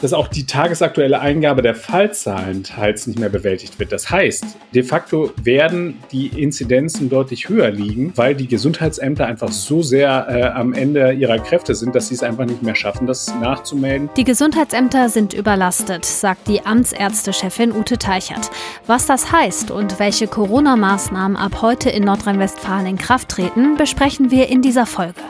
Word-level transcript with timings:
dass 0.00 0.12
auch 0.12 0.28
die 0.28 0.46
tagesaktuelle 0.46 1.20
Eingabe 1.20 1.62
der 1.62 1.74
Fallzahlen 1.74 2.62
teils 2.62 3.06
nicht 3.06 3.18
mehr 3.18 3.28
bewältigt 3.28 3.78
wird. 3.78 3.92
Das 3.92 4.10
heißt, 4.10 4.44
de 4.74 4.82
facto 4.82 5.32
werden 5.42 5.98
die 6.12 6.26
Inzidenzen 6.28 7.08
deutlich 7.08 7.48
höher 7.48 7.70
liegen, 7.70 8.12
weil 8.16 8.34
die 8.34 8.48
Gesundheitsämter 8.48 9.26
einfach 9.26 9.50
so 9.50 9.82
sehr 9.82 10.26
äh, 10.28 10.42
am 10.42 10.72
Ende 10.72 11.12
ihrer 11.12 11.38
Kräfte 11.38 11.74
sind, 11.74 11.94
dass 11.94 12.08
sie 12.08 12.14
es 12.14 12.22
einfach 12.22 12.44
nicht 12.44 12.62
mehr 12.62 12.74
schaffen, 12.74 13.06
das 13.06 13.32
nachzumelden. 13.40 14.10
Die 14.16 14.24
Gesundheitsämter 14.24 15.08
sind 15.08 15.32
überlastet, 15.32 16.04
sagt 16.04 16.48
die 16.48 16.64
Amtsärztechefin 16.64 17.72
Ute 17.72 17.98
Teichert. 17.98 18.50
Was 18.86 19.06
das 19.06 19.32
heißt 19.32 19.70
und 19.70 19.98
welche 19.98 20.26
Corona-Maßnahmen 20.26 21.36
ab 21.36 21.62
heute 21.62 21.90
in 21.90 22.04
Nordrhein-Westfalen 22.04 22.86
in 22.86 22.98
Kraft 22.98 23.28
treten, 23.30 23.76
besprechen 23.76 24.30
wir 24.30 24.48
in 24.48 24.62
dieser 24.62 24.86
Folge. 24.86 25.20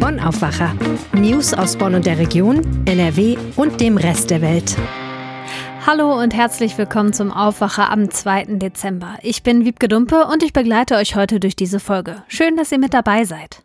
Bonn 0.00 0.18
Aufwacher. 0.18 0.74
News 1.12 1.52
aus 1.52 1.76
Bonn 1.76 1.94
und 1.94 2.06
der 2.06 2.16
Region, 2.16 2.62
NRW 2.86 3.36
und 3.56 3.82
dem 3.82 3.98
Rest 3.98 4.30
der 4.30 4.40
Welt. 4.40 4.74
Hallo 5.86 6.18
und 6.18 6.34
herzlich 6.34 6.78
willkommen 6.78 7.12
zum 7.12 7.30
Aufwacher 7.30 7.90
am 7.90 8.10
2. 8.10 8.44
Dezember. 8.56 9.18
Ich 9.20 9.42
bin 9.42 9.66
Wiebke 9.66 9.88
Dumpe 9.88 10.24
und 10.24 10.42
ich 10.42 10.54
begleite 10.54 10.96
euch 10.96 11.16
heute 11.16 11.38
durch 11.38 11.54
diese 11.54 11.80
Folge. 11.80 12.22
Schön, 12.28 12.56
dass 12.56 12.72
ihr 12.72 12.78
mit 12.78 12.94
dabei 12.94 13.24
seid. 13.24 13.62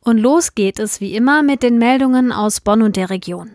Und 0.00 0.18
los 0.18 0.54
geht 0.54 0.78
es 0.78 1.00
wie 1.00 1.14
immer 1.14 1.42
mit 1.42 1.62
den 1.62 1.78
Meldungen 1.78 2.32
aus 2.32 2.60
Bonn 2.60 2.82
und 2.82 2.96
der 2.96 3.10
Region. 3.10 3.50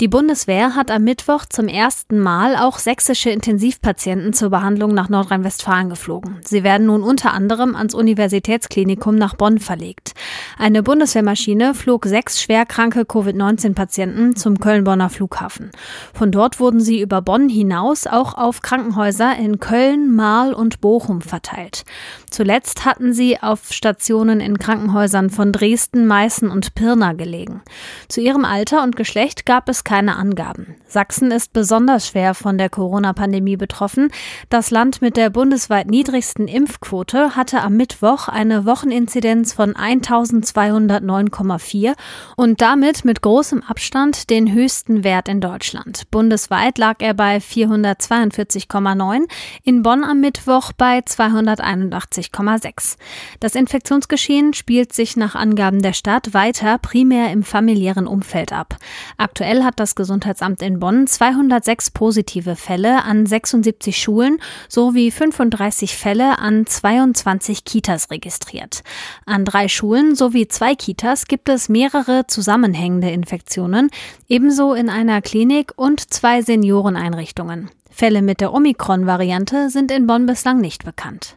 Die 0.00 0.08
Bundeswehr 0.08 0.74
hat 0.74 0.90
am 0.90 1.04
Mittwoch 1.04 1.44
zum 1.46 1.68
ersten 1.68 2.18
Mal 2.18 2.56
auch 2.56 2.78
sächsische 2.78 3.30
Intensivpatienten 3.30 4.32
zur 4.32 4.50
Behandlung 4.50 4.94
nach 4.94 5.08
Nordrhein-Westfalen 5.08 5.90
geflogen. 5.90 6.40
Sie 6.42 6.64
werden 6.64 6.86
nun 6.86 7.02
unter 7.02 7.34
anderem 7.34 7.76
ans 7.76 7.94
Universitätsklinikum 7.94 9.16
nach 9.16 9.34
Bonn 9.34 9.58
verlegt. 9.58 10.14
Eine 10.58 10.82
Bundeswehrmaschine 10.82 11.74
flog 11.74 12.06
sechs 12.06 12.40
schwerkranke 12.40 13.04
Covid-19-Patienten 13.04 14.36
zum 14.36 14.58
Köln-Bonner 14.58 15.10
Flughafen. 15.10 15.70
Von 16.14 16.30
dort 16.30 16.60
wurden 16.60 16.80
sie 16.80 17.00
über 17.00 17.20
Bonn 17.20 17.48
hinaus 17.48 18.06
auch 18.06 18.34
auf 18.34 18.62
Krankenhäuser 18.62 19.36
in 19.36 19.60
Köln, 19.60 20.14
Marl 20.14 20.54
und 20.54 20.80
Bochum 20.80 21.20
verteilt. 21.20 21.84
Zuletzt 22.30 22.84
hatten 22.86 23.12
sie 23.12 23.42
auf 23.42 23.72
Stationen 23.72 24.40
in 24.40 24.58
Krankenhäusern 24.58 25.30
von 25.30 25.39
Dresden, 25.52 26.06
Meißen 26.06 26.50
und 26.50 26.74
Pirna 26.74 27.14
gelegen. 27.14 27.62
Zu 28.08 28.20
ihrem 28.20 28.44
Alter 28.44 28.82
und 28.82 28.96
Geschlecht 28.96 29.46
gab 29.46 29.68
es 29.68 29.84
keine 29.84 30.16
Angaben. 30.16 30.76
Sachsen 30.86 31.30
ist 31.30 31.52
besonders 31.52 32.08
schwer 32.08 32.34
von 32.34 32.58
der 32.58 32.68
Corona-Pandemie 32.68 33.56
betroffen. 33.56 34.10
Das 34.48 34.70
Land 34.70 35.02
mit 35.02 35.16
der 35.16 35.30
bundesweit 35.30 35.88
niedrigsten 35.88 36.48
Impfquote 36.48 37.36
hatte 37.36 37.62
am 37.62 37.76
Mittwoch 37.76 38.28
eine 38.28 38.66
Wocheninzidenz 38.66 39.52
von 39.52 39.74
1209,4 39.74 41.94
und 42.36 42.60
damit 42.60 43.04
mit 43.04 43.22
großem 43.22 43.62
Abstand 43.62 44.30
den 44.30 44.52
höchsten 44.52 45.04
Wert 45.04 45.28
in 45.28 45.40
Deutschland. 45.40 46.10
Bundesweit 46.10 46.78
lag 46.78 46.96
er 46.98 47.14
bei 47.14 47.38
442,9, 47.38 49.28
in 49.62 49.82
Bonn 49.82 50.04
am 50.04 50.20
Mittwoch 50.20 50.72
bei 50.72 50.98
281,6. 50.98 52.96
Das 53.40 53.54
Infektionsgeschehen 53.54 54.54
spielt 54.54 54.92
sich 54.92 55.16
nach 55.16 55.29
Angaben 55.34 55.82
der 55.82 55.92
Stadt 55.92 56.34
weiter 56.34 56.78
primär 56.78 57.30
im 57.32 57.42
familiären 57.42 58.06
Umfeld 58.06 58.52
ab. 58.52 58.76
Aktuell 59.16 59.64
hat 59.64 59.80
das 59.80 59.94
Gesundheitsamt 59.94 60.62
in 60.62 60.80
Bonn 60.80 61.06
206 61.06 61.90
positive 61.90 62.56
Fälle 62.56 63.04
an 63.04 63.26
76 63.26 63.96
Schulen 63.96 64.38
sowie 64.68 65.10
35 65.10 65.96
Fälle 65.96 66.38
an 66.38 66.66
22 66.66 67.64
Kitas 67.64 68.10
registriert. 68.10 68.82
An 69.26 69.44
drei 69.44 69.68
Schulen 69.68 70.14
sowie 70.14 70.48
zwei 70.48 70.74
Kitas 70.74 71.26
gibt 71.26 71.48
es 71.48 71.68
mehrere 71.68 72.26
zusammenhängende 72.26 73.10
Infektionen, 73.10 73.90
ebenso 74.28 74.74
in 74.74 74.88
einer 74.88 75.22
Klinik 75.22 75.72
und 75.76 76.12
zwei 76.12 76.42
Senioreneinrichtungen. 76.42 77.70
Fälle 77.90 78.22
mit 78.22 78.40
der 78.40 78.54
Omikron-Variante 78.54 79.68
sind 79.68 79.90
in 79.90 80.06
Bonn 80.06 80.26
bislang 80.26 80.60
nicht 80.60 80.84
bekannt. 80.84 81.36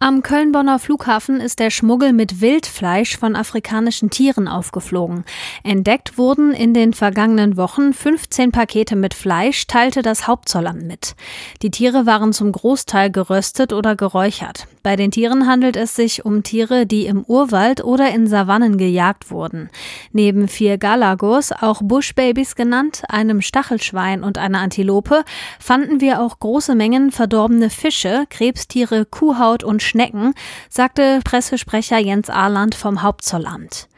Am 0.00 0.22
Köln-Bonner 0.22 0.78
Flughafen 0.78 1.40
ist 1.40 1.58
der 1.58 1.70
Schmuggel 1.70 2.12
mit 2.12 2.40
Wildfleisch 2.40 3.16
von 3.18 3.34
afrikanischen 3.34 4.10
Tieren 4.10 4.46
aufgeflogen. 4.46 5.24
Entdeckt 5.64 6.16
wurden 6.16 6.52
in 6.52 6.72
den 6.72 6.92
vergangenen 6.92 7.56
Wochen 7.56 7.92
15 7.92 8.52
Pakete 8.52 8.94
mit 8.94 9.12
Fleisch, 9.12 9.66
teilte 9.66 10.02
das 10.02 10.28
Hauptzollamt 10.28 10.84
mit. 10.84 11.16
Die 11.62 11.72
Tiere 11.72 12.06
waren 12.06 12.32
zum 12.32 12.52
Großteil 12.52 13.10
geröstet 13.10 13.72
oder 13.72 13.96
geräuchert. 13.96 14.68
Bei 14.84 14.94
den 14.94 15.10
Tieren 15.10 15.48
handelt 15.48 15.76
es 15.76 15.96
sich 15.96 16.24
um 16.24 16.44
Tiere, 16.44 16.86
die 16.86 17.06
im 17.06 17.24
Urwald 17.24 17.82
oder 17.82 18.08
in 18.14 18.28
Savannen 18.28 18.78
gejagt 18.78 19.32
wurden. 19.32 19.68
Neben 20.12 20.46
vier 20.46 20.78
Galagos, 20.78 21.50
auch 21.50 21.80
Bushbabys 21.82 22.54
genannt, 22.54 23.02
einem 23.08 23.42
Stachelschwein 23.42 24.22
und 24.22 24.38
einer 24.38 24.60
Antilope, 24.60 25.24
fanden 25.58 26.00
wir 26.00 26.22
auch 26.22 26.38
große 26.38 26.76
Mengen 26.76 27.10
verdorbene 27.10 27.68
Fische, 27.68 28.26
Krebstiere, 28.30 29.04
Kuhhaut 29.04 29.64
und 29.64 29.82
Schnecken, 29.88 30.34
sagte 30.68 31.20
Pressesprecher 31.24 31.98
Jens 31.98 32.30
Ahland 32.30 32.74
vom 32.74 33.02
Hauptzollamt. 33.02 33.88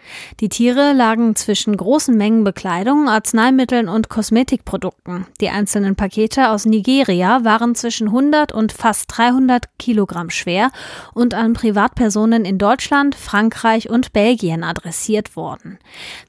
Die 0.41 0.49
Tiere 0.49 0.93
lagen 0.93 1.37
zwischen 1.37 1.77
großen 1.77 2.17
Mengen 2.17 2.45
Bekleidung, 2.45 3.09
Arzneimitteln 3.09 3.89
und 3.89 4.09
Kosmetikprodukten. 4.09 5.27
Die 5.41 5.49
einzelnen 5.49 5.97
Pakete 5.97 6.51
aus 6.51 6.67
Nigeria 6.67 7.45
waren 7.45 7.75
zwischen 7.75 8.09
100 8.09 8.53
und 8.53 8.73
fast 8.73 9.07
300 9.17 9.79
Kilogramm 9.79 10.31
schwer 10.31 10.71
und 11.15 11.35
an 11.35 11.53
Privatpersonen 11.53 12.45
in 12.45 12.59
Deutschland, 12.59 13.15
Frankreich 13.15 13.91
und 13.91 14.13
Belgien 14.13 14.65
adressiert 14.65 15.37
worden. 15.37 15.79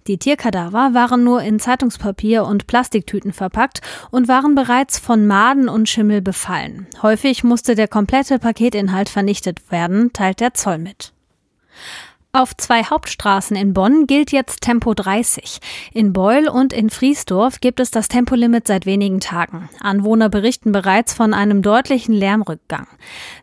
Die 0.08 0.18
Tierkadaver 0.18 0.94
waren 0.94 1.24
nur 1.24 1.42
in 1.42 1.60
Zeitungspapier 1.60 2.46
und 2.46 2.68
Plastiktüten 2.68 3.34
verpackt 3.34 3.82
und 4.12 4.28
waren 4.28 4.56
bereits 4.56 5.00
von 5.00 5.28
Maden 5.28 5.70
und 5.70 5.90
Schimmel 5.90 6.22
befallen. 6.22 6.88
Häufig 7.02 7.44
musste 7.44 7.76
der 7.76 7.88
komplette 7.88 8.40
Paketinhalt 8.40 9.10
vernichtet 9.10 9.72
werden, 9.72 10.14
teilt 10.14 10.40
der 10.40 10.54
Zoll 10.54 10.78
mit. 10.78 11.14
Auf 12.34 12.56
zwei 12.56 12.86
Hauptstraßen 12.86 13.58
in 13.58 13.74
Bonn 13.74 14.08
gilt 14.08 14.32
jetzt 14.32 14.62
Tempo 14.62 14.94
30. 14.94 15.60
In 15.92 16.14
Beul 16.14 16.48
und 16.48 16.72
in 16.72 16.90
Friesdorf 16.90 17.60
gibt 17.60 17.82
es 17.82 17.92
das 17.92 18.08
Tempolimit 18.08 18.68
seit 18.68 18.86
wenigen 18.86 19.20
Tagen. 19.20 19.68
Anwohner 19.82 20.30
berichten 20.30 20.72
bereits 20.72 21.14
von 21.14 21.34
einem 21.34 21.62
deutlichen 21.62 22.14
Lärmrückgang. 22.14 22.88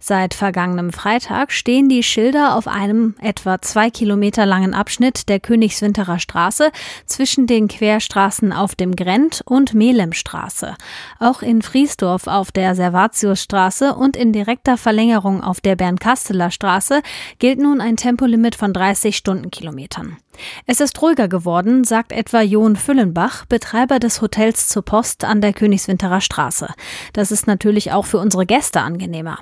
Seit 0.00 0.32
vergangenem 0.32 0.90
Freitag 0.90 1.52
stehen 1.52 1.90
die 1.90 2.02
Schilder 2.02 2.56
auf 2.56 2.66
einem 2.66 3.14
etwa 3.20 3.60
zwei 3.60 3.90
Kilometer 3.90 4.46
langen 4.46 4.72
Abschnitt 4.72 5.28
der 5.28 5.38
Königswinterer 5.38 6.18
Straße 6.18 6.70
zwischen 7.04 7.46
den 7.46 7.68
Querstraßen 7.68 8.54
auf 8.54 8.74
dem 8.74 8.96
Grent 8.96 9.42
und 9.44 9.74
Melemstraße. 9.74 10.76
Auch 11.20 11.42
in 11.42 11.60
Friesdorf 11.60 12.26
auf 12.26 12.52
der 12.52 12.74
Servatiusstraße 12.74 13.94
und 13.94 14.16
in 14.16 14.32
direkter 14.32 14.78
Verlängerung 14.78 15.42
auf 15.42 15.60
der 15.60 15.76
Bernkasteler 15.76 16.50
Straße 16.50 17.02
gilt 17.38 17.58
nun 17.58 17.82
ein 17.82 17.98
Tempolimit 17.98 18.54
von 18.54 18.72
30 18.78 19.16
Stundenkilometern. 19.16 20.18
Es 20.66 20.80
ist 20.80 21.02
ruhiger 21.02 21.26
geworden, 21.26 21.82
sagt 21.82 22.12
etwa 22.12 22.42
John 22.42 22.76
Füllenbach, 22.76 23.44
Betreiber 23.46 23.98
des 23.98 24.22
Hotels 24.22 24.68
zur 24.68 24.84
Post 24.84 25.24
an 25.24 25.40
der 25.40 25.52
Königswinterer 25.52 26.20
Straße. 26.20 26.68
Das 27.12 27.32
ist 27.32 27.48
natürlich 27.48 27.90
auch 27.90 28.06
für 28.06 28.18
unsere 28.18 28.46
Gäste 28.46 28.80
angenehmer. 28.80 29.40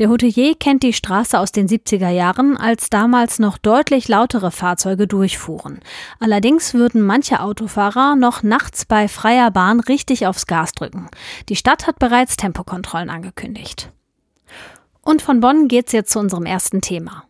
Der 0.00 0.08
Hotelier 0.08 0.56
kennt 0.56 0.82
die 0.82 0.92
Straße 0.92 1.38
aus 1.38 1.52
den 1.52 1.68
70er 1.68 2.08
Jahren, 2.08 2.56
als 2.56 2.90
damals 2.90 3.38
noch 3.38 3.56
deutlich 3.56 4.08
lautere 4.08 4.50
Fahrzeuge 4.50 5.06
durchfuhren. 5.06 5.78
Allerdings 6.18 6.74
würden 6.74 7.02
manche 7.02 7.38
Autofahrer 7.38 8.16
noch 8.16 8.42
nachts 8.42 8.84
bei 8.84 9.06
freier 9.06 9.52
Bahn 9.52 9.78
richtig 9.78 10.26
aufs 10.26 10.48
Gas 10.48 10.72
drücken. 10.72 11.08
Die 11.48 11.56
Stadt 11.56 11.86
hat 11.86 12.00
bereits 12.00 12.36
Tempokontrollen 12.36 13.10
angekündigt. 13.10 13.92
Und 15.02 15.22
von 15.22 15.38
Bonn 15.38 15.68
geht's 15.68 15.92
jetzt 15.92 16.12
zu 16.12 16.18
unserem 16.18 16.46
ersten 16.46 16.80
Thema. 16.80 17.24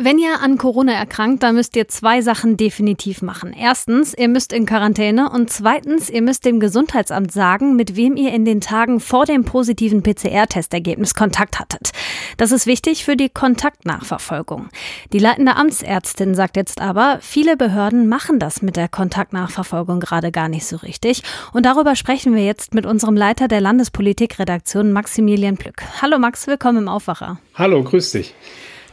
Wenn 0.00 0.18
ihr 0.18 0.40
an 0.40 0.56
Corona 0.56 0.94
erkrankt, 0.94 1.42
dann 1.42 1.54
müsst 1.54 1.76
ihr 1.76 1.86
zwei 1.86 2.22
Sachen 2.22 2.56
definitiv 2.56 3.20
machen. 3.20 3.52
Erstens, 3.52 4.14
ihr 4.14 4.28
müsst 4.28 4.54
in 4.54 4.64
Quarantäne 4.64 5.28
und 5.28 5.50
zweitens, 5.50 6.08
ihr 6.08 6.22
müsst 6.22 6.46
dem 6.46 6.60
Gesundheitsamt 6.60 7.30
sagen, 7.30 7.76
mit 7.76 7.94
wem 7.94 8.16
ihr 8.16 8.32
in 8.32 8.46
den 8.46 8.62
Tagen 8.62 9.00
vor 9.00 9.26
dem 9.26 9.44
positiven 9.44 10.02
PCR-Testergebnis 10.02 11.12
Kontakt 11.12 11.60
hattet. 11.60 11.90
Das 12.38 12.52
ist 12.52 12.66
wichtig 12.66 13.04
für 13.04 13.16
die 13.16 13.28
Kontaktnachverfolgung. 13.28 14.70
Die 15.12 15.18
leitende 15.18 15.56
Amtsärztin 15.56 16.34
sagt 16.34 16.56
jetzt 16.56 16.80
aber, 16.80 17.18
viele 17.20 17.58
Behörden 17.58 18.08
machen 18.08 18.38
das 18.38 18.62
mit 18.62 18.76
der 18.76 18.88
Kontaktnachverfolgung 18.88 20.00
gerade 20.00 20.32
gar 20.32 20.48
nicht 20.48 20.64
so 20.64 20.76
richtig. 20.76 21.22
Und 21.52 21.66
darüber 21.66 21.96
sprechen 21.96 22.34
wir 22.34 22.46
jetzt 22.46 22.72
mit 22.72 22.86
unserem 22.86 23.14
Leiter 23.14 23.46
der 23.46 23.60
Landespolitikredaktion 23.60 24.90
Maximilian 24.90 25.58
Plück. 25.58 25.82
Hallo 26.00 26.18
Max, 26.18 26.46
willkommen 26.46 26.78
im 26.78 26.88
Aufwacher. 26.88 27.40
Hallo, 27.56 27.82
grüß 27.84 28.12
dich. 28.12 28.34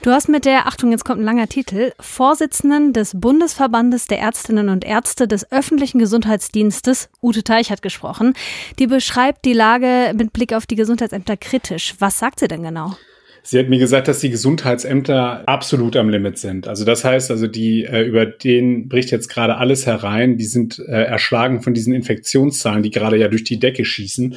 Du 0.01 0.11
hast 0.11 0.29
mit 0.29 0.45
der, 0.45 0.65
Achtung, 0.65 0.91
jetzt 0.91 1.03
kommt 1.03 1.19
ein 1.19 1.25
langer 1.25 1.47
Titel, 1.47 1.91
Vorsitzenden 1.99 2.93
des 2.93 3.19
Bundesverbandes 3.19 4.07
der 4.07 4.19
Ärztinnen 4.19 4.69
und 4.69 4.85
Ärzte 4.85 5.27
des 5.27 5.51
öffentlichen 5.51 5.99
Gesundheitsdienstes, 5.99 7.09
Ute 7.21 7.43
Teichert, 7.43 7.81
gesprochen. 7.81 8.33
Die 8.79 8.87
beschreibt 8.87 9.43
die 9.43 9.51
Lage 9.51 10.13
mit 10.15 10.31
Blick 10.31 10.53
auf 10.53 10.65
die 10.65 10.77
Gesundheitsämter 10.77 11.35
kritisch. 11.35 11.95
Was 11.99 12.17
sagt 12.17 12.39
sie 12.39 12.47
denn 12.47 12.63
genau? 12.63 12.95
Sie 13.43 13.59
hat 13.59 13.67
mir 13.67 13.79
gesagt, 13.79 14.07
dass 14.07 14.19
die 14.19 14.29
Gesundheitsämter 14.29 15.43
absolut 15.47 15.97
am 15.97 16.09
Limit 16.09 16.37
sind. 16.37 16.67
Also 16.67 16.85
das 16.85 17.03
heißt, 17.03 17.31
also 17.31 17.47
die 17.47 17.83
äh, 17.83 18.03
über 18.03 18.25
den 18.25 18.87
bricht 18.87 19.11
jetzt 19.11 19.27
gerade 19.27 19.57
alles 19.57 19.85
herein. 19.85 20.37
Die 20.37 20.45
sind 20.45 20.79
äh, 20.79 21.03
erschlagen 21.03 21.61
von 21.61 21.73
diesen 21.73 21.93
Infektionszahlen, 21.93 22.83
die 22.83 22.91
gerade 22.91 23.17
ja 23.17 23.27
durch 23.27 23.43
die 23.43 23.59
Decke 23.59 23.85
schießen. 23.85 24.35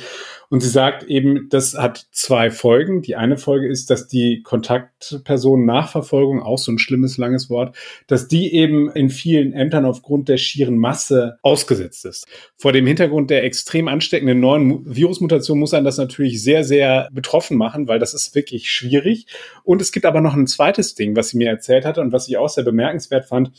Und 0.52 0.60
sie 0.60 0.68
sagt 0.68 1.04
eben, 1.04 1.48
das 1.48 1.72
hat 1.72 2.08
zwei 2.12 2.50
Folgen. 2.50 3.00
Die 3.00 3.16
eine 3.16 3.38
Folge 3.38 3.70
ist, 3.70 3.88
dass 3.88 4.06
die 4.06 4.42
Kontaktpersonen-Nachverfolgung, 4.42 6.42
auch 6.42 6.58
so 6.58 6.72
ein 6.72 6.78
schlimmes, 6.78 7.16
langes 7.16 7.48
Wort, 7.48 7.74
dass 8.06 8.28
die 8.28 8.52
eben 8.52 8.90
in 8.90 9.08
vielen 9.08 9.54
Ämtern 9.54 9.86
aufgrund 9.86 10.28
der 10.28 10.36
schieren 10.36 10.76
Masse 10.76 11.38
ausgesetzt 11.40 12.04
ist. 12.04 12.26
Vor 12.58 12.72
dem 12.72 12.86
Hintergrund 12.86 13.30
der 13.30 13.44
extrem 13.44 13.88
ansteckenden 13.88 14.40
neuen 14.40 14.82
Virusmutation 14.84 15.58
muss 15.58 15.72
einen 15.72 15.86
das 15.86 15.96
natürlich 15.96 16.42
sehr, 16.42 16.64
sehr 16.64 17.08
betroffen 17.12 17.56
machen, 17.56 17.88
weil 17.88 17.98
das 17.98 18.12
ist 18.12 18.34
wirklich 18.34 18.70
schwierig. 18.70 19.24
Und 19.64 19.80
es 19.80 19.90
gibt 19.90 20.04
aber 20.04 20.20
noch 20.20 20.34
ein 20.34 20.46
zweites 20.46 20.94
Ding, 20.94 21.16
was 21.16 21.30
sie 21.30 21.38
mir 21.38 21.48
erzählt 21.48 21.86
hatte 21.86 22.02
und 22.02 22.12
was 22.12 22.28
ich 22.28 22.36
auch 22.36 22.50
sehr 22.50 22.64
bemerkenswert 22.64 23.24
fand. 23.24 23.52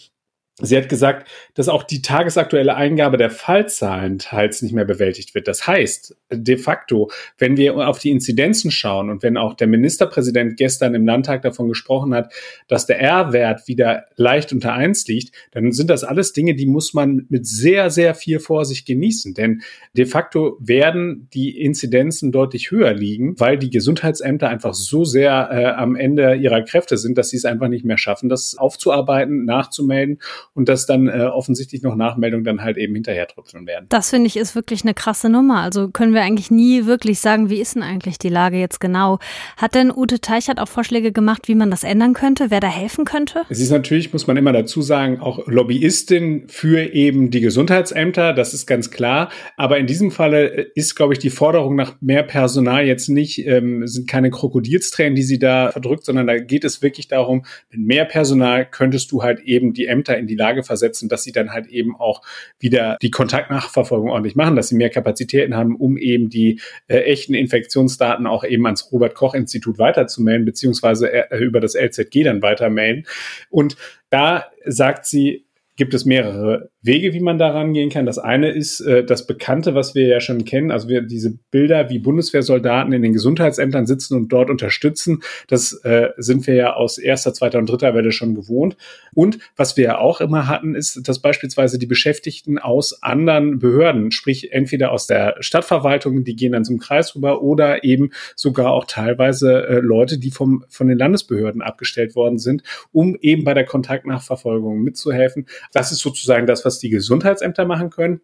Sie 0.61 0.77
hat 0.77 0.87
gesagt, 0.87 1.27
dass 1.55 1.67
auch 1.67 1.81
die 1.81 2.03
tagesaktuelle 2.03 2.75
Eingabe 2.75 3.17
der 3.17 3.31
Fallzahlen 3.31 4.19
teils 4.19 4.61
nicht 4.61 4.73
mehr 4.73 4.85
bewältigt 4.85 5.33
wird. 5.33 5.47
Das 5.47 5.65
heißt, 5.65 6.15
de 6.31 6.57
facto, 6.57 7.09
wenn 7.39 7.57
wir 7.57 7.87
auf 7.87 7.97
die 7.97 8.11
Inzidenzen 8.11 8.69
schauen 8.69 9.09
und 9.09 9.23
wenn 9.23 9.35
auch 9.35 9.55
der 9.55 9.65
Ministerpräsident 9.65 10.55
gestern 10.55 10.93
im 10.93 11.07
Landtag 11.07 11.41
davon 11.41 11.69
gesprochen 11.69 12.13
hat, 12.13 12.31
dass 12.67 12.85
der 12.85 13.01
R-Wert 13.01 13.67
wieder 13.67 14.05
leicht 14.15 14.53
unter 14.53 14.73
eins 14.73 15.07
liegt, 15.07 15.33
dann 15.53 15.71
sind 15.71 15.89
das 15.89 16.03
alles 16.03 16.33
Dinge, 16.33 16.53
die 16.53 16.67
muss 16.67 16.93
man 16.93 17.25
mit 17.29 17.47
sehr, 17.47 17.89
sehr 17.89 18.13
viel 18.13 18.39
Vorsicht 18.39 18.85
genießen. 18.85 19.33
Denn 19.33 19.63
de 19.97 20.05
facto 20.05 20.57
werden 20.59 21.29
die 21.33 21.59
Inzidenzen 21.59 22.31
deutlich 22.31 22.69
höher 22.69 22.93
liegen, 22.93 23.39
weil 23.39 23.57
die 23.57 23.71
Gesundheitsämter 23.71 24.49
einfach 24.49 24.75
so 24.75 25.03
sehr 25.03 25.49
äh, 25.51 25.65
am 25.65 25.95
Ende 25.95 26.35
ihrer 26.35 26.61
Kräfte 26.61 26.99
sind, 26.99 27.17
dass 27.17 27.31
sie 27.31 27.37
es 27.37 27.45
einfach 27.45 27.69
nicht 27.69 27.85
mehr 27.85 27.97
schaffen, 27.97 28.29
das 28.29 28.55
aufzuarbeiten, 28.55 29.45
nachzumelden 29.45 30.19
und 30.53 30.69
dass 30.69 30.85
dann 30.85 31.07
äh, 31.07 31.23
offensichtlich 31.23 31.81
noch 31.81 31.95
Nachmeldungen 31.95 32.45
dann 32.45 32.61
halt 32.61 32.77
eben 32.77 32.93
hinterher 32.93 33.27
tröpfeln 33.27 33.65
werden. 33.65 33.85
Das 33.89 34.09
finde 34.11 34.27
ich 34.27 34.37
ist 34.37 34.55
wirklich 34.55 34.83
eine 34.83 34.93
krasse 34.93 35.29
Nummer. 35.29 35.61
Also 35.61 35.89
können 35.89 36.13
wir 36.13 36.21
eigentlich 36.21 36.51
nie 36.51 36.85
wirklich 36.85 37.19
sagen, 37.19 37.49
wie 37.49 37.59
ist 37.59 37.75
denn 37.75 37.83
eigentlich 37.83 38.19
die 38.19 38.29
Lage 38.29 38.57
jetzt 38.57 38.79
genau? 38.79 39.19
Hat 39.57 39.75
denn 39.75 39.91
Ute 39.91 40.19
Teichert 40.19 40.59
auch 40.59 40.67
Vorschläge 40.67 41.11
gemacht, 41.11 41.47
wie 41.47 41.55
man 41.55 41.71
das 41.71 41.83
ändern 41.83 42.13
könnte, 42.13 42.51
wer 42.51 42.59
da 42.59 42.67
helfen 42.67 43.05
könnte? 43.05 43.41
Es 43.49 43.59
ist 43.59 43.71
natürlich, 43.71 44.13
muss 44.13 44.27
man 44.27 44.37
immer 44.37 44.53
dazu 44.53 44.81
sagen, 44.81 45.19
auch 45.19 45.47
Lobbyistin 45.47 46.45
für 46.47 46.93
eben 46.93 47.31
die 47.31 47.41
Gesundheitsämter, 47.41 48.33
das 48.33 48.53
ist 48.53 48.67
ganz 48.67 48.91
klar. 48.91 49.29
Aber 49.57 49.77
in 49.77 49.87
diesem 49.87 50.11
Falle 50.11 50.47
ist, 50.75 50.95
glaube 50.95 51.13
ich, 51.13 51.19
die 51.19 51.29
Forderung 51.29 51.75
nach 51.75 51.95
mehr 52.01 52.23
Personal 52.23 52.85
jetzt 52.85 53.09
nicht, 53.09 53.45
ähm, 53.47 53.87
sind 53.87 54.07
keine 54.07 54.29
Krokodilstränen, 54.29 55.15
die 55.15 55.23
sie 55.23 55.39
da 55.39 55.71
verdrückt, 55.71 56.05
sondern 56.05 56.27
da 56.27 56.37
geht 56.37 56.63
es 56.63 56.81
wirklich 56.81 57.07
darum, 57.07 57.45
mit 57.71 57.81
mehr 57.81 58.05
Personal 58.05 58.65
könntest 58.69 59.11
du 59.11 59.23
halt 59.23 59.39
eben 59.41 59.73
die 59.73 59.87
Ämter 59.87 60.17
in 60.17 60.27
die 60.27 60.35
Lage 60.43 60.63
versetzen, 60.63 61.07
dass 61.09 61.23
sie 61.23 61.31
dann 61.31 61.51
halt 61.51 61.67
eben 61.67 61.95
auch 61.95 62.21
wieder 62.59 62.97
die 63.01 63.11
Kontaktnachverfolgung 63.11 64.09
ordentlich 64.09 64.35
machen, 64.35 64.55
dass 64.55 64.67
sie 64.67 64.75
mehr 64.75 64.89
Kapazitäten 64.89 65.55
haben, 65.55 65.75
um 65.75 65.97
eben 65.97 66.29
die 66.29 66.59
äh, 66.87 66.97
echten 66.97 67.33
Infektionsdaten 67.33 68.27
auch 68.27 68.43
eben 68.43 68.65
ans 68.65 68.91
Robert 68.91 69.15
Koch 69.15 69.33
Institut 69.33 69.79
weiterzumelden, 69.79 70.45
beziehungsweise 70.45 71.11
äh, 71.11 71.37
über 71.37 71.61
das 71.61 71.75
LZG 71.75 72.23
dann 72.23 72.41
weitermelden. 72.41 73.07
Und 73.49 73.77
da 74.09 74.51
sagt 74.65 75.05
sie, 75.05 75.45
gibt 75.75 75.93
es 75.93 76.05
mehrere 76.05 76.72
Wege, 76.83 77.13
wie 77.13 77.21
man 77.21 77.37
da 77.37 77.49
rangehen 77.49 77.89
kann. 77.89 78.05
Das 78.05 78.19
eine 78.19 78.51
ist 78.51 78.81
äh, 78.81 79.05
das 79.05 79.25
Bekannte, 79.25 79.73
was 79.73 79.95
wir 79.95 80.05
ja 80.05 80.19
schon 80.19 80.43
kennen, 80.43 80.69
also 80.69 80.89
wir 80.89 81.01
diese 81.01 81.37
Bilder, 81.49 81.89
wie 81.89 81.99
Bundeswehrsoldaten 81.99 82.91
in 82.91 83.01
den 83.01 83.13
Gesundheitsämtern 83.13 83.85
sitzen 83.85 84.15
und 84.15 84.27
dort 84.27 84.49
unterstützen. 84.49 85.23
Das 85.47 85.73
äh, 85.83 86.09
sind 86.17 86.45
wir 86.45 86.55
ja 86.55 86.73
aus 86.73 86.97
erster, 86.97 87.33
zweiter 87.33 87.57
und 87.57 87.69
dritter 87.69 87.95
Welle 87.95 88.11
schon 88.11 88.35
gewohnt. 88.35 88.75
Und 89.13 89.39
was 89.55 89.77
wir 89.77 89.83
ja 89.85 89.97
auch 89.97 90.19
immer 90.19 90.47
hatten, 90.47 90.75
ist, 90.75 91.07
dass 91.07 91.19
beispielsweise 91.19 91.79
die 91.79 91.85
Beschäftigten 91.85 92.59
aus 92.59 93.01
anderen 93.01 93.59
Behörden, 93.59 94.11
sprich 94.11 94.51
entweder 94.51 94.91
aus 94.91 95.07
der 95.07 95.37
Stadtverwaltung, 95.39 96.25
die 96.25 96.35
gehen 96.35 96.51
dann 96.51 96.65
zum 96.65 96.79
Kreis 96.79 97.15
rüber, 97.15 97.41
oder 97.41 97.85
eben 97.85 98.11
sogar 98.35 98.71
auch 98.71 98.85
teilweise 98.85 99.65
äh, 99.67 99.79
Leute, 99.79 100.17
die 100.17 100.31
vom, 100.31 100.65
von 100.67 100.89
den 100.89 100.97
Landesbehörden 100.97 101.61
abgestellt 101.61 102.15
worden 102.15 102.39
sind, 102.39 102.63
um 102.91 103.15
eben 103.21 103.45
bei 103.45 103.53
der 103.53 103.65
Kontaktnachverfolgung 103.65 104.81
mitzuhelfen. 104.81 105.47
Das 105.71 105.93
ist 105.93 105.99
sozusagen 105.99 106.45
das, 106.45 106.65
was 106.65 106.72
was 106.73 106.79
die 106.79 106.89
Gesundheitsämter 106.89 107.65
machen 107.65 107.89
können. 107.89 108.21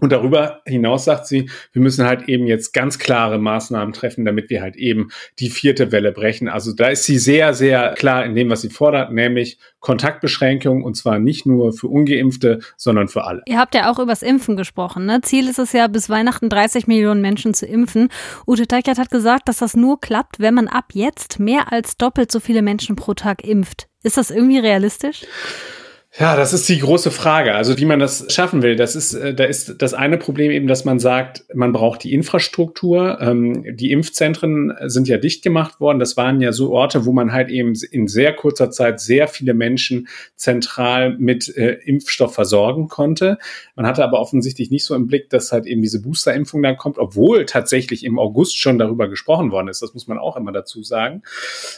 Und 0.00 0.10
darüber 0.10 0.62
hinaus 0.66 1.04
sagt 1.04 1.26
sie, 1.26 1.50
wir 1.72 1.82
müssen 1.82 2.04
halt 2.06 2.28
eben 2.28 2.46
jetzt 2.46 2.72
ganz 2.72 2.98
klare 2.98 3.38
Maßnahmen 3.38 3.92
treffen, 3.92 4.24
damit 4.24 4.48
wir 4.48 4.62
halt 4.62 4.74
eben 4.74 5.10
die 5.38 5.50
vierte 5.50 5.92
Welle 5.92 6.12
brechen. 6.12 6.48
Also 6.48 6.72
da 6.72 6.88
ist 6.88 7.04
sie 7.04 7.18
sehr, 7.18 7.52
sehr 7.52 7.92
klar 7.92 8.24
in 8.24 8.34
dem, 8.34 8.48
was 8.48 8.62
sie 8.62 8.70
fordert, 8.70 9.12
nämlich 9.12 9.58
Kontaktbeschränkung 9.80 10.82
und 10.82 10.96
zwar 10.96 11.18
nicht 11.18 11.46
nur 11.46 11.72
für 11.72 11.88
Ungeimpfte, 11.88 12.60
sondern 12.76 13.08
für 13.08 13.24
alle. 13.24 13.42
Ihr 13.46 13.58
habt 13.58 13.74
ja 13.74 13.92
auch 13.92 13.98
übers 13.98 14.22
Impfen 14.22 14.56
gesprochen. 14.56 15.04
Ne? 15.04 15.20
Ziel 15.20 15.46
ist 15.46 15.58
es 15.58 15.72
ja, 15.72 15.86
bis 15.88 16.08
Weihnachten 16.08 16.48
30 16.48 16.86
Millionen 16.86 17.20
Menschen 17.20 17.52
zu 17.52 17.66
impfen. 17.66 18.08
Ute 18.46 18.66
Teichert 18.66 18.98
hat 18.98 19.10
gesagt, 19.10 19.46
dass 19.46 19.58
das 19.58 19.76
nur 19.76 20.00
klappt, 20.00 20.40
wenn 20.40 20.54
man 20.54 20.68
ab 20.68 20.86
jetzt 20.94 21.38
mehr 21.38 21.70
als 21.70 21.96
doppelt 21.96 22.32
so 22.32 22.40
viele 22.40 22.62
Menschen 22.62 22.96
pro 22.96 23.12
Tag 23.14 23.44
impft. 23.44 23.88
Ist 24.02 24.16
das 24.16 24.30
irgendwie 24.30 24.58
realistisch? 24.58 25.26
Ja, 26.18 26.36
das 26.36 26.52
ist 26.52 26.68
die 26.68 26.78
große 26.78 27.10
Frage. 27.10 27.54
Also 27.54 27.78
wie 27.78 27.86
man 27.86 27.98
das 27.98 28.26
schaffen 28.30 28.60
will, 28.60 28.76
das 28.76 28.94
ist, 28.94 29.14
äh, 29.14 29.34
da 29.34 29.44
ist 29.44 29.80
das 29.80 29.94
eine 29.94 30.18
Problem 30.18 30.50
eben, 30.50 30.66
dass 30.66 30.84
man 30.84 30.98
sagt, 30.98 31.46
man 31.54 31.72
braucht 31.72 32.04
die 32.04 32.12
Infrastruktur. 32.12 33.18
Ähm, 33.18 33.64
die 33.76 33.92
Impfzentren 33.92 34.74
sind 34.84 35.08
ja 35.08 35.16
dicht 35.16 35.42
gemacht 35.42 35.80
worden. 35.80 36.00
Das 36.00 36.18
waren 36.18 36.42
ja 36.42 36.52
so 36.52 36.72
Orte, 36.72 37.06
wo 37.06 37.14
man 37.14 37.32
halt 37.32 37.48
eben 37.48 37.72
in 37.90 38.08
sehr 38.08 38.34
kurzer 38.34 38.70
Zeit 38.70 39.00
sehr 39.00 39.26
viele 39.26 39.54
Menschen 39.54 40.06
zentral 40.36 41.16
mit 41.16 41.48
äh, 41.56 41.78
Impfstoff 41.86 42.34
versorgen 42.34 42.88
konnte. 42.88 43.38
Man 43.74 43.86
hatte 43.86 44.04
aber 44.04 44.20
offensichtlich 44.20 44.70
nicht 44.70 44.84
so 44.84 44.94
im 44.94 45.06
Blick, 45.06 45.30
dass 45.30 45.50
halt 45.50 45.64
eben 45.64 45.80
diese 45.80 46.02
Boosterimpfung 46.02 46.62
dann 46.62 46.76
kommt, 46.76 46.98
obwohl 46.98 47.46
tatsächlich 47.46 48.04
im 48.04 48.18
August 48.18 48.58
schon 48.58 48.78
darüber 48.78 49.08
gesprochen 49.08 49.50
worden 49.50 49.68
ist. 49.68 49.80
Das 49.80 49.94
muss 49.94 50.08
man 50.08 50.18
auch 50.18 50.36
immer 50.36 50.52
dazu 50.52 50.82
sagen. 50.82 51.22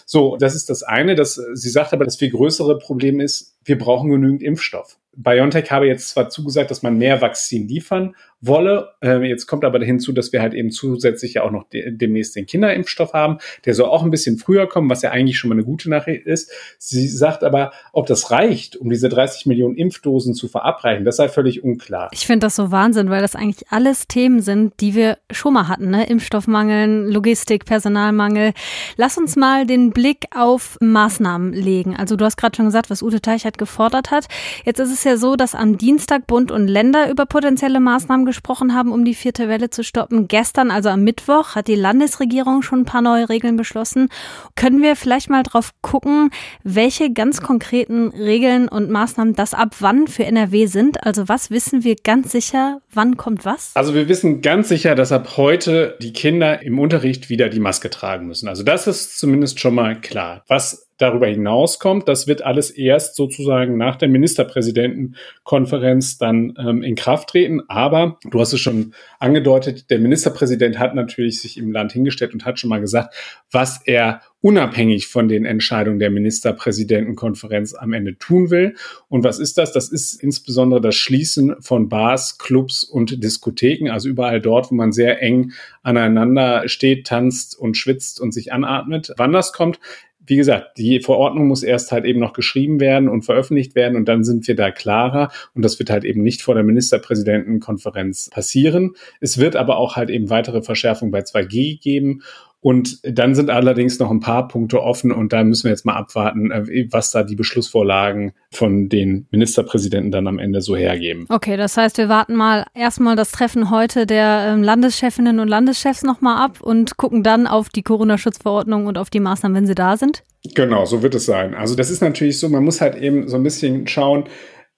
So, 0.06 0.36
das 0.36 0.56
ist 0.56 0.70
das 0.70 0.82
eine. 0.82 1.14
Das, 1.14 1.34
sie 1.34 1.70
sagt 1.70 1.92
aber, 1.92 2.04
das 2.04 2.16
viel 2.16 2.30
größere 2.30 2.78
Problem 2.80 3.20
ist, 3.20 3.53
wir 3.64 3.78
brauchen 3.78 4.10
genügend 4.10 4.42
Impfstoff. 4.42 4.98
BioNTech 5.16 5.70
habe 5.70 5.86
jetzt 5.86 6.10
zwar 6.10 6.28
zugesagt, 6.28 6.70
dass 6.70 6.82
man 6.82 6.98
mehr 6.98 7.20
Vakzin 7.20 7.68
liefern 7.68 8.14
wolle. 8.46 8.90
Äh, 9.02 9.22
jetzt 9.26 9.46
kommt 9.46 9.64
aber 9.64 9.82
hinzu, 9.84 10.12
dass 10.12 10.32
wir 10.32 10.42
halt 10.42 10.54
eben 10.54 10.70
zusätzlich 10.70 11.34
ja 11.34 11.42
auch 11.42 11.50
noch 11.50 11.68
de 11.68 11.92
demnächst 11.96 12.36
den 12.36 12.46
Kinderimpfstoff 12.46 13.12
haben. 13.12 13.38
Der 13.64 13.74
soll 13.74 13.88
auch 13.88 14.02
ein 14.02 14.10
bisschen 14.10 14.38
früher 14.38 14.68
kommen, 14.68 14.90
was 14.90 15.02
ja 15.02 15.10
eigentlich 15.10 15.38
schon 15.38 15.48
mal 15.48 15.54
eine 15.54 15.64
gute 15.64 15.88
Nachricht 15.90 16.26
ist. 16.26 16.50
Sie 16.78 17.08
sagt 17.08 17.44
aber, 17.44 17.72
ob 17.92 18.06
das 18.06 18.30
reicht, 18.30 18.76
um 18.76 18.90
diese 18.90 19.08
30 19.08 19.46
Millionen 19.46 19.76
Impfdosen 19.76 20.34
zu 20.34 20.48
verabreichen, 20.48 21.04
das 21.04 21.16
sei 21.16 21.28
völlig 21.28 21.64
unklar. 21.64 22.10
Ich 22.12 22.26
finde 22.26 22.46
das 22.46 22.56
so 22.56 22.70
Wahnsinn, 22.70 23.10
weil 23.10 23.22
das 23.22 23.34
eigentlich 23.34 23.68
alles 23.70 24.08
Themen 24.08 24.40
sind, 24.40 24.74
die 24.80 24.94
wir 24.94 25.18
schon 25.30 25.54
mal 25.54 25.68
hatten. 25.68 25.90
Ne? 25.90 26.06
Impfstoffmangel, 26.06 27.12
Logistik, 27.12 27.64
Personalmangel. 27.64 28.52
Lass 28.96 29.16
uns 29.18 29.36
mal 29.36 29.66
den 29.66 29.90
Blick 29.90 30.26
auf 30.34 30.76
Maßnahmen 30.80 31.52
legen. 31.52 31.96
Also 31.96 32.16
du 32.16 32.24
hast 32.24 32.36
gerade 32.36 32.56
schon 32.56 32.66
gesagt, 32.66 32.90
was 32.90 33.02
Ute 33.02 33.20
Teichert 33.20 33.58
gefordert 33.58 34.10
hat. 34.10 34.26
Jetzt 34.64 34.80
ist 34.80 34.92
es 34.92 35.03
ja 35.04 35.16
so, 35.16 35.36
dass 35.36 35.54
am 35.54 35.78
Dienstag 35.78 36.26
Bund 36.26 36.50
und 36.50 36.68
Länder 36.68 37.10
über 37.10 37.26
potenzielle 37.26 37.80
Maßnahmen 37.80 38.26
gesprochen 38.26 38.74
haben, 38.74 38.92
um 38.92 39.04
die 39.04 39.14
vierte 39.14 39.48
Welle 39.48 39.70
zu 39.70 39.84
stoppen. 39.84 40.28
Gestern, 40.28 40.70
also 40.70 40.88
am 40.88 41.04
Mittwoch, 41.04 41.54
hat 41.54 41.68
die 41.68 41.74
Landesregierung 41.74 42.62
schon 42.62 42.80
ein 42.80 42.84
paar 42.84 43.02
neue 43.02 43.28
Regeln 43.28 43.56
beschlossen. 43.56 44.08
Können 44.56 44.82
wir 44.82 44.96
vielleicht 44.96 45.30
mal 45.30 45.42
drauf 45.42 45.70
gucken, 45.82 46.30
welche 46.62 47.12
ganz 47.12 47.40
konkreten 47.40 48.08
Regeln 48.08 48.68
und 48.68 48.90
Maßnahmen 48.90 49.34
das 49.34 49.54
ab 49.54 49.76
wann 49.80 50.06
für 50.08 50.24
NRW 50.24 50.66
sind? 50.66 51.04
Also 51.04 51.28
was 51.28 51.50
wissen 51.50 51.84
wir 51.84 51.96
ganz 51.96 52.32
sicher, 52.32 52.80
wann 52.92 53.16
kommt 53.16 53.44
was? 53.44 53.72
Also 53.74 53.94
wir 53.94 54.08
wissen 54.08 54.40
ganz 54.40 54.68
sicher, 54.68 54.94
dass 54.94 55.12
ab 55.12 55.36
heute 55.36 55.96
die 56.00 56.12
Kinder 56.12 56.62
im 56.62 56.78
Unterricht 56.78 57.28
wieder 57.28 57.48
die 57.48 57.60
Maske 57.60 57.90
tragen 57.90 58.26
müssen. 58.26 58.48
Also 58.48 58.62
das 58.62 58.86
ist 58.86 59.18
zumindest 59.18 59.60
schon 59.60 59.74
mal 59.74 60.00
klar. 60.00 60.42
Was 60.48 60.88
darüber 60.98 61.26
hinauskommt, 61.26 62.06
das 62.08 62.26
wird 62.26 62.42
alles 62.42 62.70
erst 62.70 63.16
sozusagen 63.16 63.76
nach 63.76 63.96
der 63.96 64.08
Ministerpräsidentenkonferenz 64.08 66.16
dann 66.18 66.54
ähm, 66.58 66.82
in 66.82 66.94
Kraft 66.94 67.30
treten. 67.30 67.62
Aber 67.68 68.18
du 68.24 68.40
hast 68.40 68.52
es 68.52 68.60
schon 68.60 68.94
angedeutet, 69.18 69.90
der 69.90 69.98
Ministerpräsident 69.98 70.78
hat 70.78 70.94
natürlich 70.94 71.40
sich 71.40 71.58
im 71.58 71.72
Land 71.72 71.92
hingestellt 71.92 72.32
und 72.32 72.44
hat 72.44 72.60
schon 72.60 72.70
mal 72.70 72.80
gesagt, 72.80 73.14
was 73.50 73.80
er 73.84 74.20
unabhängig 74.44 75.06
von 75.06 75.26
den 75.26 75.46
Entscheidungen 75.46 75.98
der 75.98 76.10
Ministerpräsidentenkonferenz 76.10 77.72
am 77.72 77.94
Ende 77.94 78.18
tun 78.18 78.50
will. 78.50 78.76
Und 79.08 79.24
was 79.24 79.38
ist 79.38 79.56
das? 79.56 79.72
Das 79.72 79.88
ist 79.88 80.22
insbesondere 80.22 80.82
das 80.82 80.96
Schließen 80.96 81.56
von 81.60 81.88
Bars, 81.88 82.36
Clubs 82.36 82.84
und 82.84 83.24
Diskotheken, 83.24 83.90
also 83.90 84.10
überall 84.10 84.42
dort, 84.42 84.70
wo 84.70 84.74
man 84.74 84.92
sehr 84.92 85.22
eng 85.22 85.52
aneinander 85.82 86.68
steht, 86.68 87.06
tanzt 87.06 87.58
und 87.58 87.78
schwitzt 87.78 88.20
und 88.20 88.32
sich 88.32 88.52
anatmet. 88.52 89.14
Wann 89.16 89.32
das 89.32 89.54
kommt, 89.54 89.80
wie 90.26 90.36
gesagt, 90.36 90.78
die 90.78 91.00
Verordnung 91.00 91.48
muss 91.48 91.62
erst 91.62 91.92
halt 91.92 92.04
eben 92.04 92.20
noch 92.20 92.32
geschrieben 92.32 92.80
werden 92.80 93.08
und 93.08 93.22
veröffentlicht 93.22 93.74
werden 93.74 93.96
und 93.96 94.06
dann 94.06 94.24
sind 94.24 94.46
wir 94.48 94.56
da 94.56 94.70
klarer 94.70 95.30
und 95.54 95.62
das 95.62 95.78
wird 95.78 95.90
halt 95.90 96.04
eben 96.04 96.22
nicht 96.22 96.42
vor 96.42 96.54
der 96.54 96.64
Ministerpräsidentenkonferenz 96.64 98.30
passieren. 98.30 98.94
Es 99.20 99.38
wird 99.38 99.56
aber 99.56 99.76
auch 99.76 99.96
halt 99.96 100.10
eben 100.10 100.30
weitere 100.30 100.62
Verschärfungen 100.62 101.12
bei 101.12 101.20
2G 101.20 101.80
geben 101.80 102.22
und 102.64 103.00
dann 103.02 103.34
sind 103.34 103.50
allerdings 103.50 103.98
noch 103.98 104.10
ein 104.10 104.20
paar 104.20 104.48
Punkte 104.48 104.82
offen 104.82 105.12
und 105.12 105.34
da 105.34 105.44
müssen 105.44 105.64
wir 105.64 105.70
jetzt 105.70 105.84
mal 105.84 105.96
abwarten, 105.96 106.50
äh, 106.50 106.88
was 106.90 107.10
da 107.10 107.22
die 107.22 107.36
Beschlussvorlagen 107.36 108.32
von 108.50 108.88
den 108.88 109.26
Ministerpräsidenten 109.30 110.10
dann 110.10 110.26
am 110.26 110.38
Ende 110.38 110.62
so 110.62 110.74
hergeben. 110.74 111.26
Okay, 111.28 111.58
das 111.58 111.76
heißt, 111.76 111.98
wir 111.98 112.08
warten 112.08 112.34
mal 112.34 112.64
erstmal 112.74 113.16
das 113.16 113.32
Treffen 113.32 113.70
heute 113.70 114.06
der 114.06 114.46
ähm, 114.48 114.62
Landeschefinnen 114.62 115.40
und 115.40 115.48
Landeschefs 115.48 116.04
nochmal 116.04 116.42
ab 116.42 116.62
und 116.62 116.96
gucken 116.96 117.22
dann 117.22 117.46
auf 117.46 117.68
die 117.68 117.82
Corona-Schutzverordnung 117.82 118.86
und 118.86 118.96
auf 118.96 119.10
die 119.10 119.20
Maßnahmen, 119.20 119.56
wenn 119.56 119.66
sie 119.66 119.74
da 119.74 119.98
sind. 119.98 120.22
Genau, 120.54 120.86
so 120.86 121.02
wird 121.02 121.14
es 121.14 121.26
sein. 121.26 121.54
Also 121.54 121.74
das 121.74 121.90
ist 121.90 122.00
natürlich 122.00 122.38
so, 122.38 122.48
man 122.48 122.64
muss 122.64 122.80
halt 122.80 122.96
eben 122.96 123.28
so 123.28 123.36
ein 123.36 123.42
bisschen 123.42 123.86
schauen, 123.86 124.24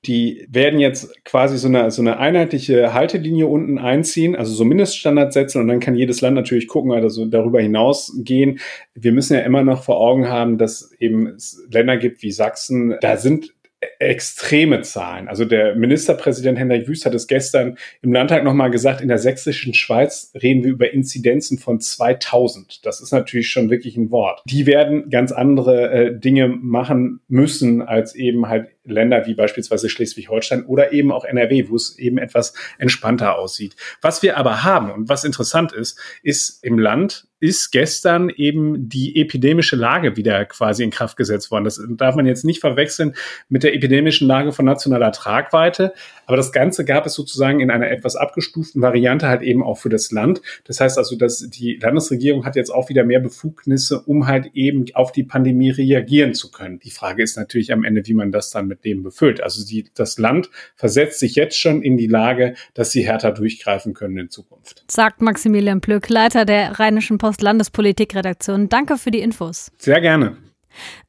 die 0.06 0.46
werden 0.48 0.78
jetzt 0.78 1.24
quasi 1.24 1.58
so 1.58 1.68
eine, 1.68 1.90
so 1.90 2.02
eine 2.02 2.18
einheitliche 2.18 2.94
Haltelinie 2.94 3.46
unten 3.46 3.78
einziehen, 3.78 4.36
also 4.36 4.52
so 4.52 4.64
Mindeststandards 4.64 5.34
setzen 5.34 5.60
und 5.60 5.68
dann 5.68 5.80
kann 5.80 5.96
jedes 5.96 6.20
Land 6.20 6.36
natürlich 6.36 6.68
gucken, 6.68 6.92
also 6.92 7.26
darüber 7.26 7.60
hinaus 7.60 8.12
gehen. 8.18 8.60
Wir 8.94 9.12
müssen 9.12 9.34
ja 9.34 9.40
immer 9.40 9.62
noch 9.62 9.82
vor 9.82 10.00
Augen 10.00 10.28
haben, 10.28 10.58
dass 10.58 10.92
eben 11.00 11.26
es 11.26 11.66
Länder 11.70 11.96
gibt 11.96 12.22
wie 12.22 12.30
Sachsen, 12.30 12.94
da 13.00 13.16
sind 13.16 13.54
extreme 13.98 14.82
Zahlen. 14.82 15.28
Also 15.28 15.44
der 15.44 15.74
Ministerpräsident 15.74 16.58
Hendrik 16.58 16.88
Wüst 16.88 17.06
hat 17.06 17.14
es 17.14 17.26
gestern 17.26 17.78
im 18.02 18.12
Landtag 18.12 18.44
nochmal 18.44 18.70
gesagt, 18.70 19.00
in 19.00 19.08
der 19.08 19.18
sächsischen 19.18 19.74
Schweiz 19.74 20.32
reden 20.40 20.64
wir 20.64 20.70
über 20.70 20.92
Inzidenzen 20.92 21.58
von 21.58 21.80
2000. 21.80 22.84
Das 22.84 23.00
ist 23.00 23.12
natürlich 23.12 23.50
schon 23.50 23.70
wirklich 23.70 23.96
ein 23.96 24.10
Wort. 24.10 24.42
Die 24.46 24.66
werden 24.66 25.10
ganz 25.10 25.32
andere 25.32 25.90
äh, 25.90 26.18
Dinge 26.18 26.48
machen 26.48 27.20
müssen 27.28 27.82
als 27.82 28.14
eben 28.14 28.48
halt 28.48 28.68
Länder 28.84 29.26
wie 29.26 29.34
beispielsweise 29.34 29.88
Schleswig-Holstein 29.88 30.64
oder 30.66 30.92
eben 30.92 31.12
auch 31.12 31.24
NRW, 31.24 31.68
wo 31.68 31.76
es 31.76 31.98
eben 31.98 32.18
etwas 32.18 32.54
entspannter 32.78 33.38
aussieht. 33.38 33.76
Was 34.00 34.22
wir 34.22 34.36
aber 34.36 34.64
haben 34.64 34.90
und 34.90 35.08
was 35.08 35.24
interessant 35.24 35.72
ist, 35.72 35.98
ist 36.22 36.62
im 36.64 36.78
Land 36.78 37.25
ist 37.38 37.70
gestern 37.70 38.30
eben 38.30 38.88
die 38.88 39.20
epidemische 39.20 39.76
Lage 39.76 40.16
wieder 40.16 40.44
quasi 40.46 40.82
in 40.82 40.90
Kraft 40.90 41.16
gesetzt 41.16 41.50
worden. 41.50 41.64
Das 41.64 41.80
darf 41.96 42.16
man 42.16 42.26
jetzt 42.26 42.44
nicht 42.44 42.60
verwechseln 42.60 43.14
mit 43.48 43.62
der 43.62 43.74
epidemischen 43.74 44.26
Lage 44.26 44.52
von 44.52 44.64
nationaler 44.64 45.12
Tragweite. 45.12 45.92
Aber 46.26 46.36
das 46.36 46.50
Ganze 46.50 46.84
gab 46.84 47.06
es 47.06 47.14
sozusagen 47.14 47.60
in 47.60 47.70
einer 47.70 47.90
etwas 47.90 48.16
abgestuften 48.16 48.82
Variante 48.82 49.28
halt 49.28 49.42
eben 49.42 49.62
auch 49.62 49.78
für 49.78 49.88
das 49.88 50.10
Land. 50.10 50.40
Das 50.64 50.80
heißt 50.80 50.98
also, 50.98 51.16
dass 51.16 51.48
die 51.50 51.78
Landesregierung 51.80 52.44
hat 52.44 52.56
jetzt 52.56 52.70
auch 52.70 52.88
wieder 52.88 53.04
mehr 53.04 53.20
Befugnisse, 53.20 54.00
um 54.00 54.26
halt 54.26 54.50
eben 54.54 54.86
auf 54.94 55.12
die 55.12 55.22
Pandemie 55.22 55.70
reagieren 55.70 56.34
zu 56.34 56.50
können. 56.50 56.78
Die 56.80 56.90
Frage 56.90 57.22
ist 57.22 57.36
natürlich 57.36 57.72
am 57.72 57.84
Ende, 57.84 58.02
wie 58.06 58.14
man 58.14 58.32
das 58.32 58.50
dann 58.50 58.66
mit 58.66 58.84
dem 58.84 59.02
befüllt. 59.02 59.42
Also 59.42 59.64
die, 59.64 59.90
das 59.94 60.18
Land 60.18 60.50
versetzt 60.74 61.20
sich 61.20 61.34
jetzt 61.34 61.58
schon 61.58 61.82
in 61.82 61.96
die 61.96 62.06
Lage, 62.06 62.54
dass 62.74 62.92
sie 62.92 63.06
härter 63.06 63.32
durchgreifen 63.32 63.94
können 63.94 64.16
in 64.16 64.30
Zukunft. 64.30 64.84
Sagt 64.90 65.20
Maximilian 65.20 65.80
Plück, 65.80 66.08
Leiter 66.08 66.44
der 66.44 66.78
Rheinischen 66.80 67.18
Post 67.18 67.35
Landespolitikredaktion. 67.42 68.68
Danke 68.68 68.98
für 68.98 69.10
die 69.10 69.20
Infos. 69.20 69.70
Sehr 69.78 70.00
gerne. 70.00 70.36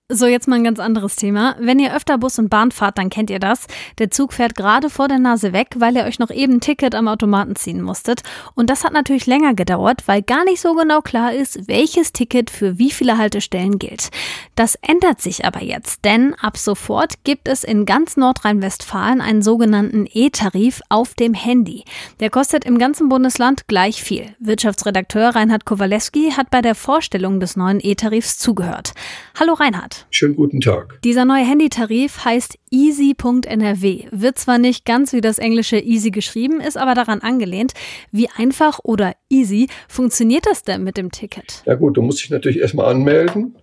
So, 0.09 0.25
jetzt 0.25 0.47
mal 0.47 0.55
ein 0.55 0.63
ganz 0.63 0.79
anderes 0.79 1.17
Thema. 1.17 1.57
Wenn 1.59 1.79
ihr 1.79 1.93
öfter 1.93 2.17
Bus 2.17 2.39
und 2.39 2.47
Bahn 2.47 2.71
fahrt, 2.71 2.97
dann 2.97 3.09
kennt 3.09 3.29
ihr 3.29 3.39
das. 3.39 3.67
Der 3.99 4.09
Zug 4.09 4.31
fährt 4.31 4.55
gerade 4.55 4.89
vor 4.89 5.09
der 5.09 5.19
Nase 5.19 5.51
weg, 5.51 5.71
weil 5.75 5.97
ihr 5.97 6.05
euch 6.05 6.17
noch 6.17 6.31
eben 6.31 6.53
ein 6.53 6.61
Ticket 6.61 6.95
am 6.95 7.09
Automaten 7.09 7.57
ziehen 7.57 7.81
musstet. 7.81 8.21
Und 8.55 8.69
das 8.69 8.85
hat 8.85 8.93
natürlich 8.93 9.25
länger 9.25 9.53
gedauert, 9.53 10.03
weil 10.05 10.21
gar 10.21 10.45
nicht 10.45 10.61
so 10.61 10.75
genau 10.75 11.01
klar 11.01 11.33
ist, 11.33 11.67
welches 11.67 12.13
Ticket 12.13 12.49
für 12.49 12.77
wie 12.77 12.89
viele 12.89 13.17
Haltestellen 13.17 13.79
gilt. 13.79 14.07
Das 14.55 14.75
ändert 14.75 15.19
sich 15.19 15.43
aber 15.43 15.61
jetzt, 15.61 16.05
denn 16.05 16.35
ab 16.35 16.55
sofort 16.55 17.25
gibt 17.25 17.49
es 17.49 17.65
in 17.65 17.85
ganz 17.85 18.15
Nordrhein-Westfalen 18.15 19.19
einen 19.19 19.41
sogenannten 19.41 20.07
E-Tarif 20.09 20.81
auf 20.87 21.15
dem 21.15 21.33
Handy. 21.33 21.83
Der 22.21 22.29
kostet 22.29 22.63
im 22.63 22.77
ganzen 22.77 23.09
Bundesland 23.09 23.67
gleich 23.67 24.01
viel. 24.01 24.33
Wirtschaftsredakteur 24.39 25.35
Reinhard 25.35 25.65
Kowalewski 25.65 26.31
hat 26.31 26.49
bei 26.49 26.61
der 26.61 26.75
Vorstellung 26.75 27.41
des 27.41 27.57
neuen 27.57 27.81
E-Tarifs 27.83 28.37
zugehört. 28.37 28.93
Hallo 29.37 29.51
Reinhard. 29.51 29.96
Schönen 30.09 30.35
guten 30.35 30.61
Tag. 30.61 31.01
Dieser 31.03 31.25
neue 31.25 31.45
Handytarif 31.45 32.25
heißt 32.25 32.57
easy.nrw. 32.71 34.07
Wird 34.11 34.37
zwar 34.37 34.57
nicht 34.57 34.85
ganz 34.85 35.13
wie 35.13 35.21
das 35.21 35.39
englische 35.39 35.77
easy 35.77 36.11
geschrieben, 36.11 36.59
ist 36.59 36.77
aber 36.77 36.93
daran 36.93 37.21
angelehnt. 37.21 37.73
Wie 38.11 38.29
einfach 38.29 38.79
oder 38.83 39.15
easy 39.29 39.67
funktioniert 39.87 40.45
das 40.45 40.63
denn 40.63 40.83
mit 40.83 40.97
dem 40.97 41.11
Ticket? 41.11 41.63
Ja 41.65 41.75
gut, 41.75 41.97
du 41.97 42.01
musst 42.01 42.21
dich 42.21 42.29
natürlich 42.29 42.59
erstmal 42.59 42.87
anmelden, 42.87 43.57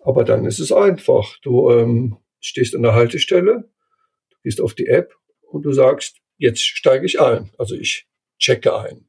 aber 0.00 0.24
dann 0.24 0.44
ist 0.44 0.58
es 0.58 0.72
einfach. 0.72 1.36
Du 1.42 1.70
ähm, 1.70 2.16
stehst 2.40 2.74
an 2.74 2.82
der 2.82 2.94
Haltestelle, 2.94 3.68
du 4.30 4.36
gehst 4.42 4.60
auf 4.60 4.74
die 4.74 4.86
App 4.86 5.14
und 5.50 5.62
du 5.62 5.72
sagst, 5.72 6.18
jetzt 6.38 6.62
steige 6.62 7.06
ich 7.06 7.20
ein. 7.20 7.50
Also 7.58 7.74
ich 7.74 8.06
checke 8.38 8.78
ein. 8.78 9.06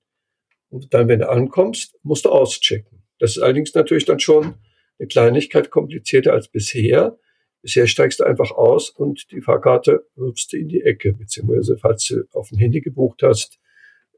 Und 0.69 0.93
dann, 0.93 1.07
wenn 1.07 1.19
du 1.19 1.29
ankommst, 1.29 1.95
musst 2.03 2.25
du 2.25 2.29
auschecken. 2.29 3.03
Das 3.19 3.31
ist 3.31 3.39
allerdings 3.41 3.73
natürlich 3.73 4.05
dann 4.05 4.19
schon 4.19 4.55
eine 4.99 5.07
Kleinigkeit 5.07 5.69
komplizierter 5.69 6.33
als 6.33 6.47
bisher. 6.47 7.17
Bisher 7.61 7.87
steigst 7.87 8.19
du 8.19 8.23
einfach 8.23 8.51
aus 8.51 8.89
und 8.89 9.31
die 9.31 9.41
Fahrkarte 9.41 10.05
wirfst 10.15 10.53
du 10.53 10.57
in 10.57 10.69
die 10.69 10.81
Ecke, 10.81 11.13
beziehungsweise 11.13 11.77
falls 11.77 12.05
du 12.05 12.23
auf 12.31 12.49
dem 12.49 12.57
Handy 12.57 12.81
gebucht 12.81 13.23
hast, 13.23 13.59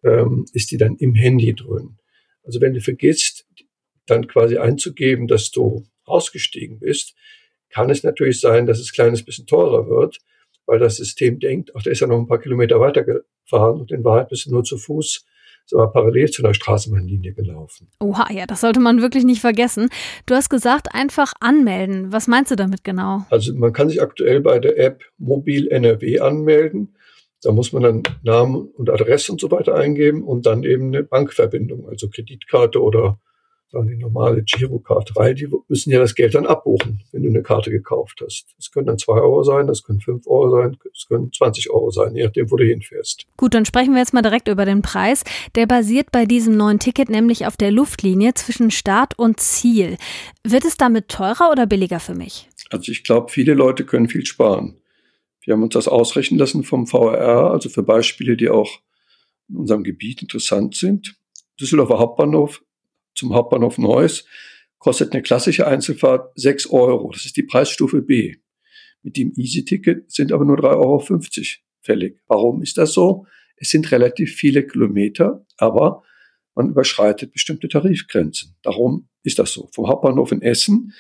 ähm, 0.04 0.46
ist 0.54 0.72
die 0.72 0.78
dann 0.78 0.96
im 0.98 1.16
Handy 1.16 1.54
drin. 1.54 1.98
Also 2.44 2.62
wenn 2.62 2.74
du 2.74 2.82
vergisst, 2.82 3.46
dann 4.06 4.28
quasi 4.28 4.58
einzugeben, 4.58 5.28
dass 5.28 5.52
du 5.52 5.86
ausgestiegen 6.04 6.80
bist, 6.80 7.16
kann 7.70 7.90
es 7.90 8.04
natürlich 8.04 8.40
sein, 8.40 8.66
dass 8.66 8.80
es 8.80 8.90
ein 8.90 8.96
kleines 8.96 9.24
bisschen 9.24 9.46
teurer 9.46 9.88
wird, 9.88 10.20
weil 10.66 10.80
das 10.80 10.98
System 10.98 11.40
denkt, 11.40 11.72
ach, 11.76 11.84
der 11.84 11.92
ist 11.92 12.00
ja 12.00 12.08
noch 12.08 12.18
ein 12.18 12.28
paar 12.28 12.40
Kilometer 12.40 12.80
weiter 12.80 13.04
gefahren 13.04 13.80
und 13.80 13.92
in 13.92 14.04
Wahrheit 14.04 14.30
bist 14.30 14.46
du 14.46 14.52
nur 14.52 14.64
zu 14.64 14.78
Fuß 14.78 15.26
sogar 15.70 15.92
parallel 15.92 16.30
zu 16.30 16.44
einer 16.44 16.54
Straßenbahnlinie 16.54 17.34
gelaufen. 17.34 17.90
Oha, 18.00 18.32
ja, 18.32 18.46
das 18.48 18.62
sollte 18.62 18.80
man 18.80 19.02
wirklich 19.02 19.24
nicht 19.24 19.40
vergessen. 19.40 19.90
Du 20.26 20.34
hast 20.34 20.50
gesagt, 20.50 20.94
einfach 20.94 21.34
anmelden. 21.40 22.12
Was 22.12 22.28
meinst 22.28 22.52
du 22.52 22.56
damit 22.56 22.84
genau? 22.84 23.26
Also 23.30 23.54
man 23.54 23.72
kann 23.72 23.88
sich 23.88 24.02
aktuell 24.02 24.42
bei 24.42 24.60
der 24.60 24.80
App 24.80 25.04
Mobil 25.18 25.68
NRW 25.68 26.20
anmelden. 26.20 26.96
Da 27.42 27.52
muss 27.52 27.72
man 27.72 27.84
dann 27.84 28.04
Namen 28.24 28.56
und 28.56 28.90
Adresse 28.90 29.32
und 29.32 29.40
so 29.40 29.52
weiter 29.52 29.76
eingeben 29.76 30.24
und 30.24 30.46
dann 30.46 30.64
eben 30.64 30.88
eine 30.88 31.04
Bankverbindung, 31.04 31.88
also 31.88 32.10
Kreditkarte 32.10 32.82
oder 32.82 33.20
sagen 33.72 33.88
die 33.88 33.98
normale 33.98 34.42
Girokarte, 34.44 35.14
weil 35.16 35.36
die 35.36 35.48
müssen 35.68 35.92
ja 35.92 36.00
das 36.00 36.16
Geld 36.16 36.34
dann 36.34 36.48
abbuchen, 36.48 37.02
wenn 37.12 37.24
du 37.24 37.30
eine 37.30 37.44
Karte 37.44 37.70
gekauft 37.70 38.22
hast. 38.24 38.48
Das 38.58 38.72
können 38.72 38.88
dann 38.88 38.98
zwei 38.98 39.20
Euro 39.20 39.44
sein, 39.44 39.68
das 39.68 39.84
können 39.84 40.02
fünf 40.02 40.26
Euro 40.28 40.50
sein, 40.50 40.78
das 40.92 41.06
können 41.08 41.32
20 41.32 41.70
Euro 41.70 41.92
sein, 41.92 42.16
je 42.16 42.26
nachdem, 42.26 42.50
wo 42.50 42.58
du 42.58 42.66
hinfährst. 42.66 43.28
Gut, 43.38 43.54
dann 43.54 43.66
sprechen 43.66 43.94
wir 43.94 44.00
jetzt 44.00 44.14
mal 44.14 44.24
direkt 44.24 44.48
über 44.48 44.66
den 44.66 44.82
Preis. 44.82 45.24
Der 45.56 45.68
basiert 45.68 46.12
bei 46.12 46.26
diesem 46.26 46.58
neuen 46.58 46.80
Ticket 46.80 47.10
nämlich 47.10 47.46
auf 47.46 47.58
der 47.58 47.72
Luftlinie 47.72 48.34
zwischen 48.34 48.72
Start 48.72 49.18
und 49.20 49.40
Ziel. 49.40 49.98
Wird 50.44 50.66
es 50.66 50.78
damit 50.78 51.08
teurer 51.10 51.52
oder 51.52 51.68
billiger 51.68 52.00
für 52.00 52.16
mich? 52.16 52.50
Also 52.72 52.92
ich 52.92 53.04
glaube, 53.04 53.32
viele 53.32 53.54
Leute 53.54 53.86
können 53.86 54.10
viel 54.10 54.26
sparen. 54.26 54.78
Wir 55.42 55.54
haben 55.54 55.64
uns 55.64 55.74
das 55.74 55.88
ausrechnen 55.88 56.40
lassen 56.40 56.64
vom 56.64 56.88
VRR, 56.88 57.52
also 57.52 57.70
für 57.70 57.84
Beispiele, 57.84 58.36
die 58.36 58.50
auch 58.50 58.80
in 59.48 59.58
unserem 59.58 59.84
Gebiet 59.84 60.22
interessant 60.22 60.76
sind. 60.76 61.16
Düsseldorfer 61.60 62.00
Hauptbahnhof 62.00 62.64
zum 63.20 63.34
Hauptbahnhof 63.34 63.78
Neuss 63.78 64.26
kostet 64.80 65.12
eine 65.12 65.22
klassische 65.22 65.68
Einzelfahrt 65.68 66.32
6 66.36 66.68
Euro. 66.72 67.12
Das 67.12 67.26
ist 67.26 67.36
die 67.38 67.44
Preisstufe 67.44 68.02
B. 68.02 68.38
Mit 69.04 69.18
dem 69.18 69.34
Easy-Ticket 69.36 70.12
sind 70.12 70.32
aber 70.32 70.46
nur 70.46 70.58
3,50 70.58 70.78
Euro 70.78 71.04
fällig. 71.82 72.22
Warum 72.28 72.62
ist 72.62 72.78
das 72.78 72.94
so? 72.94 73.26
Es 73.58 73.70
sind 73.70 73.92
relativ 73.92 74.36
viele 74.36 74.66
Kilometer, 74.66 75.46
aber 75.58 76.04
man 76.56 76.70
überschreitet 76.70 77.34
bestimmte 77.34 77.68
Tarifgrenzen. 77.68 78.56
Darum 78.64 79.10
ist 79.24 79.38
das 79.40 79.54
so. 79.54 79.70
Vom 79.74 79.88
Hauptbahnhof 79.88 80.32
in 80.32 80.42
Essen 80.42 80.94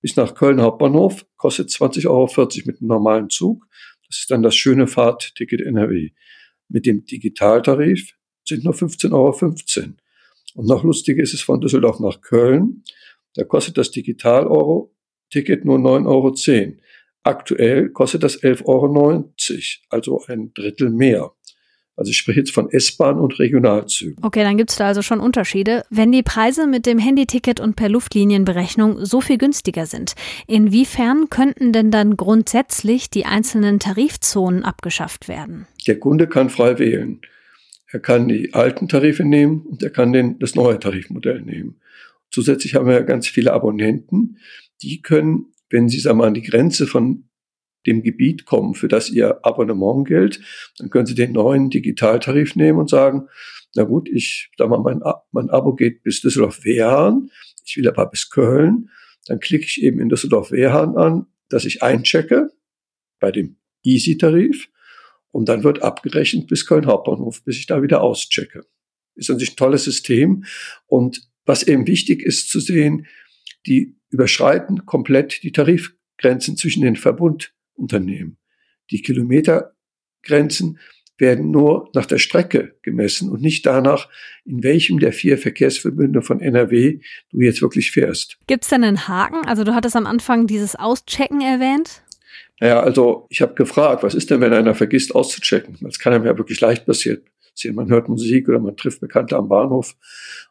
bis 0.00 0.16
nach 0.16 0.34
Köln 0.34 0.60
Hauptbahnhof 0.60 1.26
kostet 1.36 1.68
20,40 1.68 2.06
Euro 2.06 2.48
mit 2.64 2.80
einem 2.80 2.88
normalen 2.88 3.30
Zug. 3.30 3.66
Das 4.08 4.18
ist 4.18 4.30
dann 4.30 4.42
das 4.42 4.54
schöne 4.54 4.86
Fahrtticket 4.86 5.60
NRW. 5.60 6.10
Mit 6.68 6.86
dem 6.86 7.04
Digitaltarif 7.04 8.14
sind 8.46 8.64
nur 8.64 8.74
15,15 8.74 9.12
Euro. 9.12 9.96
Und 10.56 10.66
noch 10.66 10.84
lustiger 10.84 11.22
ist 11.22 11.34
es 11.34 11.42
von 11.42 11.60
Düsseldorf 11.60 12.00
nach 12.00 12.22
Köln. 12.22 12.82
Da 13.34 13.44
kostet 13.44 13.76
das 13.76 13.90
Digital-Euro 13.90 14.92
Ticket 15.30 15.64
nur 15.64 15.78
9,10 15.78 16.06
Euro. 16.06 16.76
Aktuell 17.22 17.90
kostet 17.90 18.22
das 18.22 18.42
11,90 18.42 18.64
Euro, 18.64 19.34
also 19.90 20.22
ein 20.28 20.52
Drittel 20.54 20.90
mehr. 20.90 21.32
Also 21.96 22.10
ich 22.10 22.18
spreche 22.18 22.40
jetzt 22.40 22.52
von 22.52 22.70
S-Bahn 22.70 23.18
und 23.18 23.38
Regionalzügen. 23.38 24.22
Okay, 24.22 24.42
dann 24.44 24.56
gibt 24.56 24.70
es 24.70 24.76
da 24.76 24.86
also 24.86 25.02
schon 25.02 25.18
Unterschiede. 25.18 25.82
Wenn 25.90 26.12
die 26.12 26.22
Preise 26.22 26.66
mit 26.66 26.86
dem 26.86 26.98
Handyticket 26.98 27.58
und 27.58 27.74
per 27.74 27.88
Luftlinienberechnung 27.88 29.04
so 29.04 29.20
viel 29.20 29.38
günstiger 29.38 29.86
sind, 29.86 30.14
inwiefern 30.46 31.28
könnten 31.30 31.72
denn 31.72 31.90
dann 31.90 32.16
grundsätzlich 32.16 33.10
die 33.10 33.24
einzelnen 33.24 33.80
Tarifzonen 33.80 34.62
abgeschafft 34.62 35.28
werden? 35.28 35.66
Der 35.86 35.98
Kunde 35.98 36.28
kann 36.28 36.50
frei 36.50 36.78
wählen. 36.78 37.20
Er 37.90 38.00
kann 38.00 38.28
die 38.28 38.52
alten 38.52 38.88
Tarife 38.88 39.24
nehmen 39.24 39.62
und 39.62 39.82
er 39.82 39.90
kann 39.90 40.12
den, 40.12 40.38
das 40.38 40.54
neue 40.54 40.78
Tarifmodell 40.78 41.42
nehmen. 41.42 41.80
Zusätzlich 42.30 42.74
haben 42.74 42.88
wir 42.88 43.02
ganz 43.02 43.28
viele 43.28 43.52
Abonnenten, 43.52 44.38
die 44.82 45.02
können, 45.02 45.52
wenn 45.70 45.88
sie 45.88 46.00
sagen 46.00 46.18
wir, 46.18 46.26
an 46.26 46.34
die 46.34 46.42
Grenze 46.42 46.86
von 46.86 47.28
dem 47.86 48.02
Gebiet 48.02 48.44
kommen, 48.44 48.74
für 48.74 48.88
das 48.88 49.10
ihr 49.10 49.44
Abonnement 49.44 50.06
gilt, 50.06 50.40
dann 50.78 50.90
können 50.90 51.06
Sie 51.06 51.14
den 51.14 51.32
neuen 51.32 51.70
Digitaltarif 51.70 52.56
nehmen 52.56 52.78
und 52.78 52.90
sagen, 52.90 53.28
na 53.74 53.84
gut, 53.84 54.08
ich 54.08 54.50
sag 54.58 54.68
mal, 54.68 54.80
mein, 54.80 55.00
mein 55.32 55.50
Abo 55.50 55.74
geht 55.74 56.02
bis 56.02 56.20
Düsseldorf-Wehrhahn, 56.20 57.30
ich 57.64 57.76
will 57.76 57.88
aber 57.88 58.06
bis 58.06 58.30
Köln, 58.30 58.90
dann 59.26 59.40
klicke 59.40 59.64
ich 59.64 59.82
eben 59.82 60.00
in 60.00 60.08
Düsseldorf-Wehrhahn 60.08 60.96
an, 60.96 61.26
dass 61.48 61.64
ich 61.64 61.82
einchecke 61.82 62.50
bei 63.20 63.30
dem 63.30 63.56
Easy-Tarif 63.82 64.68
und 65.36 65.50
dann 65.50 65.64
wird 65.64 65.82
abgerechnet 65.82 66.46
bis 66.46 66.64
Köln 66.64 66.86
Hauptbahnhof, 66.86 67.44
bis 67.44 67.58
ich 67.58 67.66
da 67.66 67.82
wieder 67.82 68.00
auschecke. 68.00 68.62
Ist 69.16 69.30
an 69.30 69.38
sich 69.38 69.52
ein 69.52 69.56
tolles 69.56 69.84
System 69.84 70.44
und 70.86 71.28
was 71.44 71.62
eben 71.62 71.86
wichtig 71.86 72.22
ist 72.22 72.48
zu 72.48 72.58
sehen, 72.58 73.06
die 73.66 73.98
überschreiten 74.08 74.86
komplett 74.86 75.42
die 75.42 75.52
Tarifgrenzen 75.52 76.56
zwischen 76.56 76.80
den 76.80 76.96
Verbund 76.96 77.52
Unternehmen. 77.74 78.38
Die 78.90 79.02
Kilometergrenzen 79.02 80.78
werden 81.18 81.50
nur 81.50 81.90
nach 81.92 82.06
der 82.06 82.18
Strecke 82.18 82.78
gemessen 82.80 83.28
und 83.28 83.42
nicht 83.42 83.66
danach, 83.66 84.08
in 84.46 84.62
welchem 84.62 85.00
der 85.00 85.12
vier 85.12 85.36
Verkehrsverbünde 85.36 86.22
von 86.22 86.40
NRW 86.40 87.00
du 87.30 87.40
jetzt 87.40 87.60
wirklich 87.60 87.90
fährst. 87.90 88.38
Gibt 88.46 88.64
es 88.64 88.70
denn 88.70 88.84
einen 88.84 89.06
Haken? 89.06 89.46
Also 89.46 89.64
du 89.64 89.74
hattest 89.74 89.96
am 89.96 90.06
Anfang 90.06 90.46
dieses 90.46 90.76
Auschecken 90.76 91.42
erwähnt. 91.42 92.02
Naja, 92.60 92.80
also 92.80 93.26
ich 93.28 93.42
habe 93.42 93.54
gefragt, 93.54 94.02
was 94.02 94.14
ist 94.14 94.30
denn, 94.30 94.40
wenn 94.40 94.52
einer 94.52 94.74
vergisst 94.74 95.14
auszuchecken? 95.14 95.76
Das 95.80 95.98
kann 95.98 96.12
einem 96.12 96.24
ja 96.24 96.36
wirklich 96.38 96.60
leicht 96.60 96.86
passieren. 96.86 97.22
Man 97.72 97.88
hört 97.88 98.08
Musik 98.08 98.48
oder 98.48 98.58
man 98.58 98.76
trifft 98.76 99.00
Bekannte 99.00 99.36
am 99.36 99.48
Bahnhof 99.48 99.96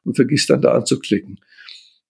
und 0.04 0.16
vergisst 0.16 0.50
dann 0.50 0.62
da 0.62 0.74
anzuklicken. 0.74 1.40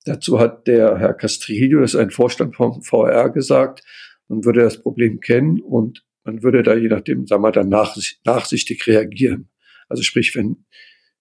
Dazu 0.05 0.39
hat 0.39 0.67
der 0.67 0.97
Herr 0.97 1.13
Castrillo, 1.13 1.81
das 1.81 1.93
ist 1.93 1.99
ein 1.99 2.11
Vorstand 2.11 2.55
vom 2.55 2.81
VR, 2.81 3.29
gesagt, 3.29 3.83
man 4.27 4.45
würde 4.45 4.61
das 4.61 4.81
Problem 4.81 5.19
kennen 5.19 5.59
und 5.61 6.05
man 6.23 6.43
würde 6.43 6.63
da 6.63 6.75
je 6.75 6.87
nachdem, 6.87 7.27
sagen 7.27 7.43
wir, 7.43 7.51
dann 7.51 7.69
nachsichtig 7.69 8.87
reagieren. 8.87 9.49
Also 9.89 10.03
sprich, 10.03 10.35
wenn, 10.35 10.65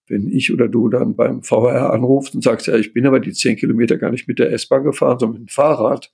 wenn 0.07 0.31
ich 0.31 0.53
oder 0.53 0.69
du 0.69 0.89
dann 0.89 1.17
beim 1.17 1.43
VR 1.43 1.93
anrufst 1.93 2.35
und 2.35 2.43
sagst, 2.43 2.67
ja, 2.67 2.77
ich 2.77 2.93
bin 2.93 3.07
aber 3.07 3.21
die 3.21 3.33
zehn 3.33 3.57
Kilometer 3.57 3.99
gar 3.99 4.11
nicht 4.11 4.29
mit 4.29 4.39
der 4.39 4.53
S-Bahn 4.53 4.85
gefahren, 4.85 5.19
sondern 5.19 5.41
mit 5.41 5.51
dem 5.51 5.53
Fahrrad, 5.53 6.13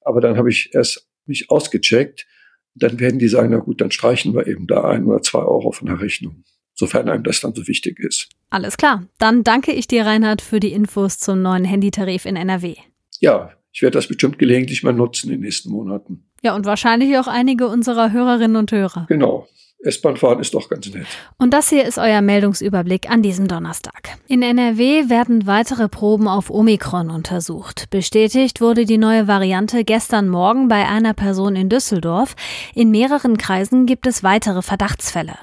aber 0.00 0.20
dann 0.20 0.36
habe 0.36 0.50
ich 0.50 0.70
erst 0.74 1.08
mich 1.26 1.50
ausgecheckt, 1.50 2.26
dann 2.74 3.00
werden 3.00 3.18
die 3.18 3.28
sagen, 3.28 3.50
na 3.50 3.58
gut, 3.58 3.80
dann 3.80 3.90
streichen 3.90 4.34
wir 4.34 4.46
eben 4.46 4.66
da 4.66 4.82
ein 4.84 5.04
oder 5.04 5.22
zwei 5.22 5.40
Euro 5.40 5.72
von 5.72 5.88
der 5.88 6.00
Rechnung, 6.00 6.44
sofern 6.74 7.08
einem 7.08 7.24
das 7.24 7.40
dann 7.40 7.54
so 7.54 7.66
wichtig 7.68 7.98
ist. 7.98 8.28
Alles 8.50 8.76
klar. 8.76 9.06
Dann 9.18 9.44
danke 9.44 9.72
ich 9.72 9.86
dir, 9.88 10.06
Reinhard, 10.06 10.40
für 10.40 10.60
die 10.60 10.72
Infos 10.72 11.18
zum 11.18 11.42
neuen 11.42 11.64
Handytarif 11.64 12.24
in 12.24 12.36
NRW. 12.36 12.76
Ja, 13.20 13.52
ich 13.72 13.82
werde 13.82 13.98
das 13.98 14.08
bestimmt 14.08 14.38
gelegentlich 14.38 14.82
mal 14.82 14.92
nutzen 14.92 15.28
in 15.28 15.36
den 15.36 15.40
nächsten 15.42 15.70
Monaten. 15.70 16.30
Ja, 16.42 16.54
und 16.54 16.66
wahrscheinlich 16.66 17.16
auch 17.18 17.28
einige 17.28 17.68
unserer 17.68 18.12
Hörerinnen 18.12 18.56
und 18.56 18.72
Hörer. 18.72 19.06
Genau. 19.08 19.48
S-Bahn 19.84 20.16
fahren 20.16 20.38
ist 20.38 20.54
doch 20.54 20.68
ganz 20.68 20.92
nett. 20.94 21.06
Und 21.38 21.52
das 21.52 21.68
hier 21.68 21.84
ist 21.84 21.98
euer 21.98 22.22
Meldungsüberblick 22.22 23.10
an 23.10 23.20
diesem 23.20 23.48
Donnerstag. 23.48 24.10
In 24.28 24.40
NRW 24.42 25.08
werden 25.08 25.48
weitere 25.48 25.88
Proben 25.88 26.28
auf 26.28 26.50
Omikron 26.50 27.10
untersucht. 27.10 27.90
Bestätigt 27.90 28.60
wurde 28.60 28.84
die 28.84 28.98
neue 28.98 29.26
Variante 29.26 29.82
gestern 29.82 30.28
Morgen 30.28 30.68
bei 30.68 30.86
einer 30.86 31.14
Person 31.14 31.56
in 31.56 31.68
Düsseldorf. 31.68 32.36
In 32.76 32.92
mehreren 32.92 33.36
Kreisen 33.38 33.86
gibt 33.86 34.06
es 34.06 34.22
weitere 34.22 34.62
Verdachtsfälle. 34.62 35.34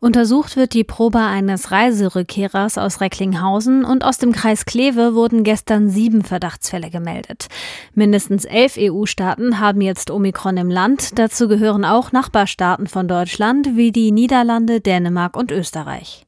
Untersucht 0.00 0.56
wird 0.56 0.72
die 0.72 0.84
Probe 0.84 1.18
eines 1.18 1.70
Reiserückkehrers 1.70 2.78
aus 2.78 3.02
Recklinghausen 3.02 3.84
und 3.84 4.04
aus 4.04 4.16
dem 4.16 4.32
Kreis 4.32 4.64
Kleve 4.64 5.14
wurden 5.14 5.44
gestern 5.44 5.90
sieben 5.90 6.24
Verdachtsfälle 6.24 6.88
gemeldet. 6.88 7.48
Mindestens 7.94 8.46
elf 8.46 8.76
EU-Staaten 8.78 9.60
haben 9.60 9.82
jetzt 9.82 10.10
Omikron 10.10 10.56
im 10.56 10.70
Land. 10.70 11.18
Dazu 11.18 11.46
gehören 11.46 11.84
auch 11.84 12.10
Nachbarstaaten 12.10 12.86
von 12.86 13.06
Deutschland 13.06 13.76
wie 13.76 13.81
die 13.90 14.12
Niederlande, 14.12 14.80
Dänemark 14.80 15.36
und 15.36 15.50
Österreich. 15.50 16.26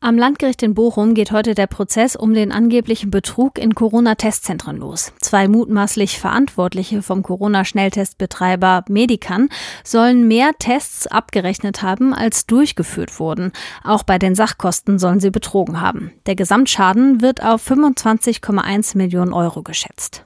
Am 0.00 0.18
Landgericht 0.18 0.62
in 0.62 0.74
Bochum 0.74 1.14
geht 1.14 1.32
heute 1.32 1.54
der 1.54 1.66
Prozess 1.66 2.16
um 2.16 2.34
den 2.34 2.52
angeblichen 2.52 3.10
Betrug 3.10 3.58
in 3.58 3.74
Corona-Testzentren 3.74 4.76
los. 4.76 5.12
Zwei 5.20 5.48
mutmaßlich 5.48 6.18
Verantwortliche 6.18 7.02
vom 7.02 7.22
Corona-Schnelltestbetreiber 7.22 8.84
Medican 8.88 9.48
sollen 9.84 10.26
mehr 10.26 10.52
Tests 10.58 11.06
abgerechnet 11.06 11.82
haben, 11.82 12.14
als 12.14 12.46
durchgeführt 12.46 13.20
wurden. 13.20 13.52
Auch 13.84 14.02
bei 14.02 14.18
den 14.18 14.34
Sachkosten 14.34 14.98
sollen 14.98 15.20
sie 15.20 15.30
betrogen 15.30 15.80
haben. 15.80 16.12
Der 16.26 16.36
Gesamtschaden 16.36 17.20
wird 17.20 17.42
auf 17.42 17.68
25,1 17.68 18.96
Millionen 18.96 19.32
Euro 19.32 19.62
geschätzt. 19.62 20.24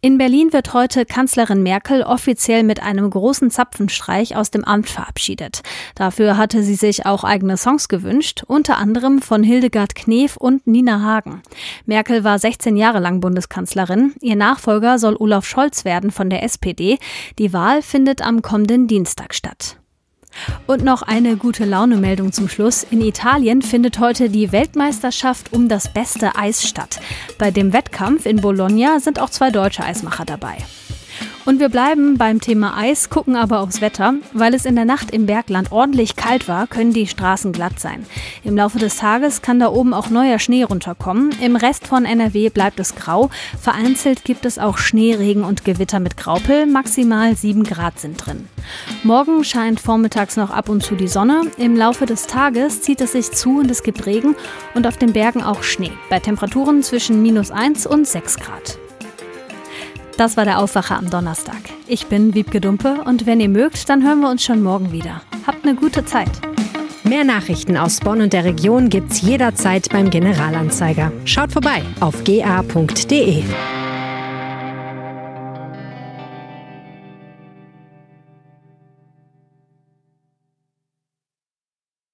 In 0.00 0.18
Berlin 0.18 0.52
wird 0.52 0.74
heute 0.74 1.06
Kanzlerin 1.06 1.62
Merkel 1.62 2.02
offiziell 2.02 2.62
mit 2.62 2.82
einem 2.82 3.08
großen 3.08 3.50
Zapfenstreich 3.50 4.36
aus 4.36 4.50
dem 4.50 4.64
Amt 4.64 4.90
verabschiedet. 4.90 5.62
Dafür 5.94 6.36
hatte 6.36 6.62
sie 6.62 6.74
sich 6.74 7.06
auch 7.06 7.24
eigene 7.24 7.56
Songs 7.56 7.88
gewünscht, 7.88 8.42
unter 8.46 8.76
anderem 8.76 9.22
von 9.22 9.42
Hildegard 9.42 9.94
Knef 9.94 10.36
und 10.36 10.66
Nina 10.66 11.00
Hagen. 11.00 11.42
Merkel 11.86 12.24
war 12.24 12.38
16 12.38 12.76
Jahre 12.76 13.00
lang 13.00 13.20
Bundeskanzlerin. 13.20 14.14
Ihr 14.20 14.36
Nachfolger 14.36 14.98
soll 14.98 15.16
Olaf 15.18 15.46
Scholz 15.46 15.84
werden 15.84 16.10
von 16.10 16.28
der 16.28 16.42
SPD. 16.42 16.98
Die 17.38 17.52
Wahl 17.52 17.80
findet 17.80 18.20
am 18.20 18.42
kommenden 18.42 18.86
Dienstag 18.86 19.34
statt. 19.34 19.78
Und 20.66 20.84
noch 20.84 21.02
eine 21.02 21.36
gute 21.36 21.64
Laune-Meldung 21.64 22.32
zum 22.32 22.48
Schluss. 22.48 22.86
In 22.90 23.00
Italien 23.00 23.62
findet 23.62 23.98
heute 23.98 24.30
die 24.30 24.52
Weltmeisterschaft 24.52 25.52
um 25.52 25.68
das 25.68 25.92
beste 25.92 26.36
Eis 26.36 26.66
statt. 26.66 27.00
Bei 27.38 27.50
dem 27.50 27.72
Wettkampf 27.72 28.26
in 28.26 28.40
Bologna 28.40 29.00
sind 29.00 29.18
auch 29.20 29.30
zwei 29.30 29.50
deutsche 29.50 29.84
Eismacher 29.84 30.24
dabei. 30.24 30.56
Und 31.44 31.60
wir 31.60 31.68
bleiben 31.68 32.16
beim 32.16 32.40
Thema 32.40 32.76
Eis, 32.76 33.10
gucken 33.10 33.36
aber 33.36 33.60
aufs 33.60 33.82
Wetter. 33.82 34.14
Weil 34.32 34.54
es 34.54 34.64
in 34.64 34.76
der 34.76 34.86
Nacht 34.86 35.10
im 35.10 35.26
Bergland 35.26 35.72
ordentlich 35.72 36.16
kalt 36.16 36.48
war, 36.48 36.66
können 36.66 36.94
die 36.94 37.06
Straßen 37.06 37.52
glatt 37.52 37.78
sein. 37.78 38.06
Im 38.44 38.56
Laufe 38.56 38.78
des 38.78 38.96
Tages 38.96 39.42
kann 39.42 39.60
da 39.60 39.68
oben 39.68 39.92
auch 39.92 40.08
neuer 40.08 40.38
Schnee 40.38 40.62
runterkommen. 40.62 41.32
Im 41.42 41.56
Rest 41.56 41.86
von 41.86 42.06
NRW 42.06 42.48
bleibt 42.48 42.80
es 42.80 42.94
grau. 42.94 43.28
Vereinzelt 43.60 44.24
gibt 44.24 44.46
es 44.46 44.58
auch 44.58 44.78
Schneeregen 44.78 45.44
und 45.44 45.66
Gewitter 45.66 46.00
mit 46.00 46.16
Graupel. 46.16 46.64
Maximal 46.64 47.36
7 47.36 47.62
Grad 47.64 48.00
sind 48.00 48.24
drin. 48.24 48.48
Morgen 49.02 49.44
scheint 49.44 49.80
vormittags 49.80 50.38
noch 50.38 50.50
ab 50.50 50.70
und 50.70 50.82
zu 50.82 50.94
die 50.94 51.08
Sonne. 51.08 51.42
Im 51.58 51.76
Laufe 51.76 52.06
des 52.06 52.26
Tages 52.26 52.80
zieht 52.80 53.02
es 53.02 53.12
sich 53.12 53.32
zu 53.32 53.58
und 53.58 53.70
es 53.70 53.82
gibt 53.82 54.06
Regen 54.06 54.34
und 54.74 54.86
auf 54.86 54.96
den 54.96 55.12
Bergen 55.12 55.42
auch 55.42 55.62
Schnee. 55.62 55.92
Bei 56.08 56.20
Temperaturen 56.20 56.82
zwischen 56.82 57.20
minus 57.20 57.50
1 57.50 57.86
und 57.86 58.06
6 58.06 58.38
Grad. 58.38 58.78
Das 60.16 60.36
war 60.36 60.44
der 60.44 60.60
Aufwacher 60.60 60.96
am 60.96 61.10
Donnerstag. 61.10 61.58
Ich 61.88 62.06
bin 62.06 62.34
Wiebke 62.34 62.60
Dumpe 62.60 63.02
und 63.04 63.26
wenn 63.26 63.40
ihr 63.40 63.48
mögt, 63.48 63.88
dann 63.88 64.04
hören 64.04 64.20
wir 64.20 64.30
uns 64.30 64.44
schon 64.44 64.62
morgen 64.62 64.92
wieder. 64.92 65.22
Habt 65.46 65.64
eine 65.64 65.74
gute 65.74 66.04
Zeit. 66.04 66.30
Mehr 67.02 67.24
Nachrichten 67.24 67.76
aus 67.76 68.00
Bonn 68.00 68.22
und 68.22 68.32
der 68.32 68.44
Region 68.44 68.88
gibt's 68.88 69.20
jederzeit 69.20 69.88
beim 69.90 70.10
Generalanzeiger. 70.10 71.12
Schaut 71.24 71.52
vorbei 71.52 71.82
auf 72.00 72.24
ga.de. 72.24 73.42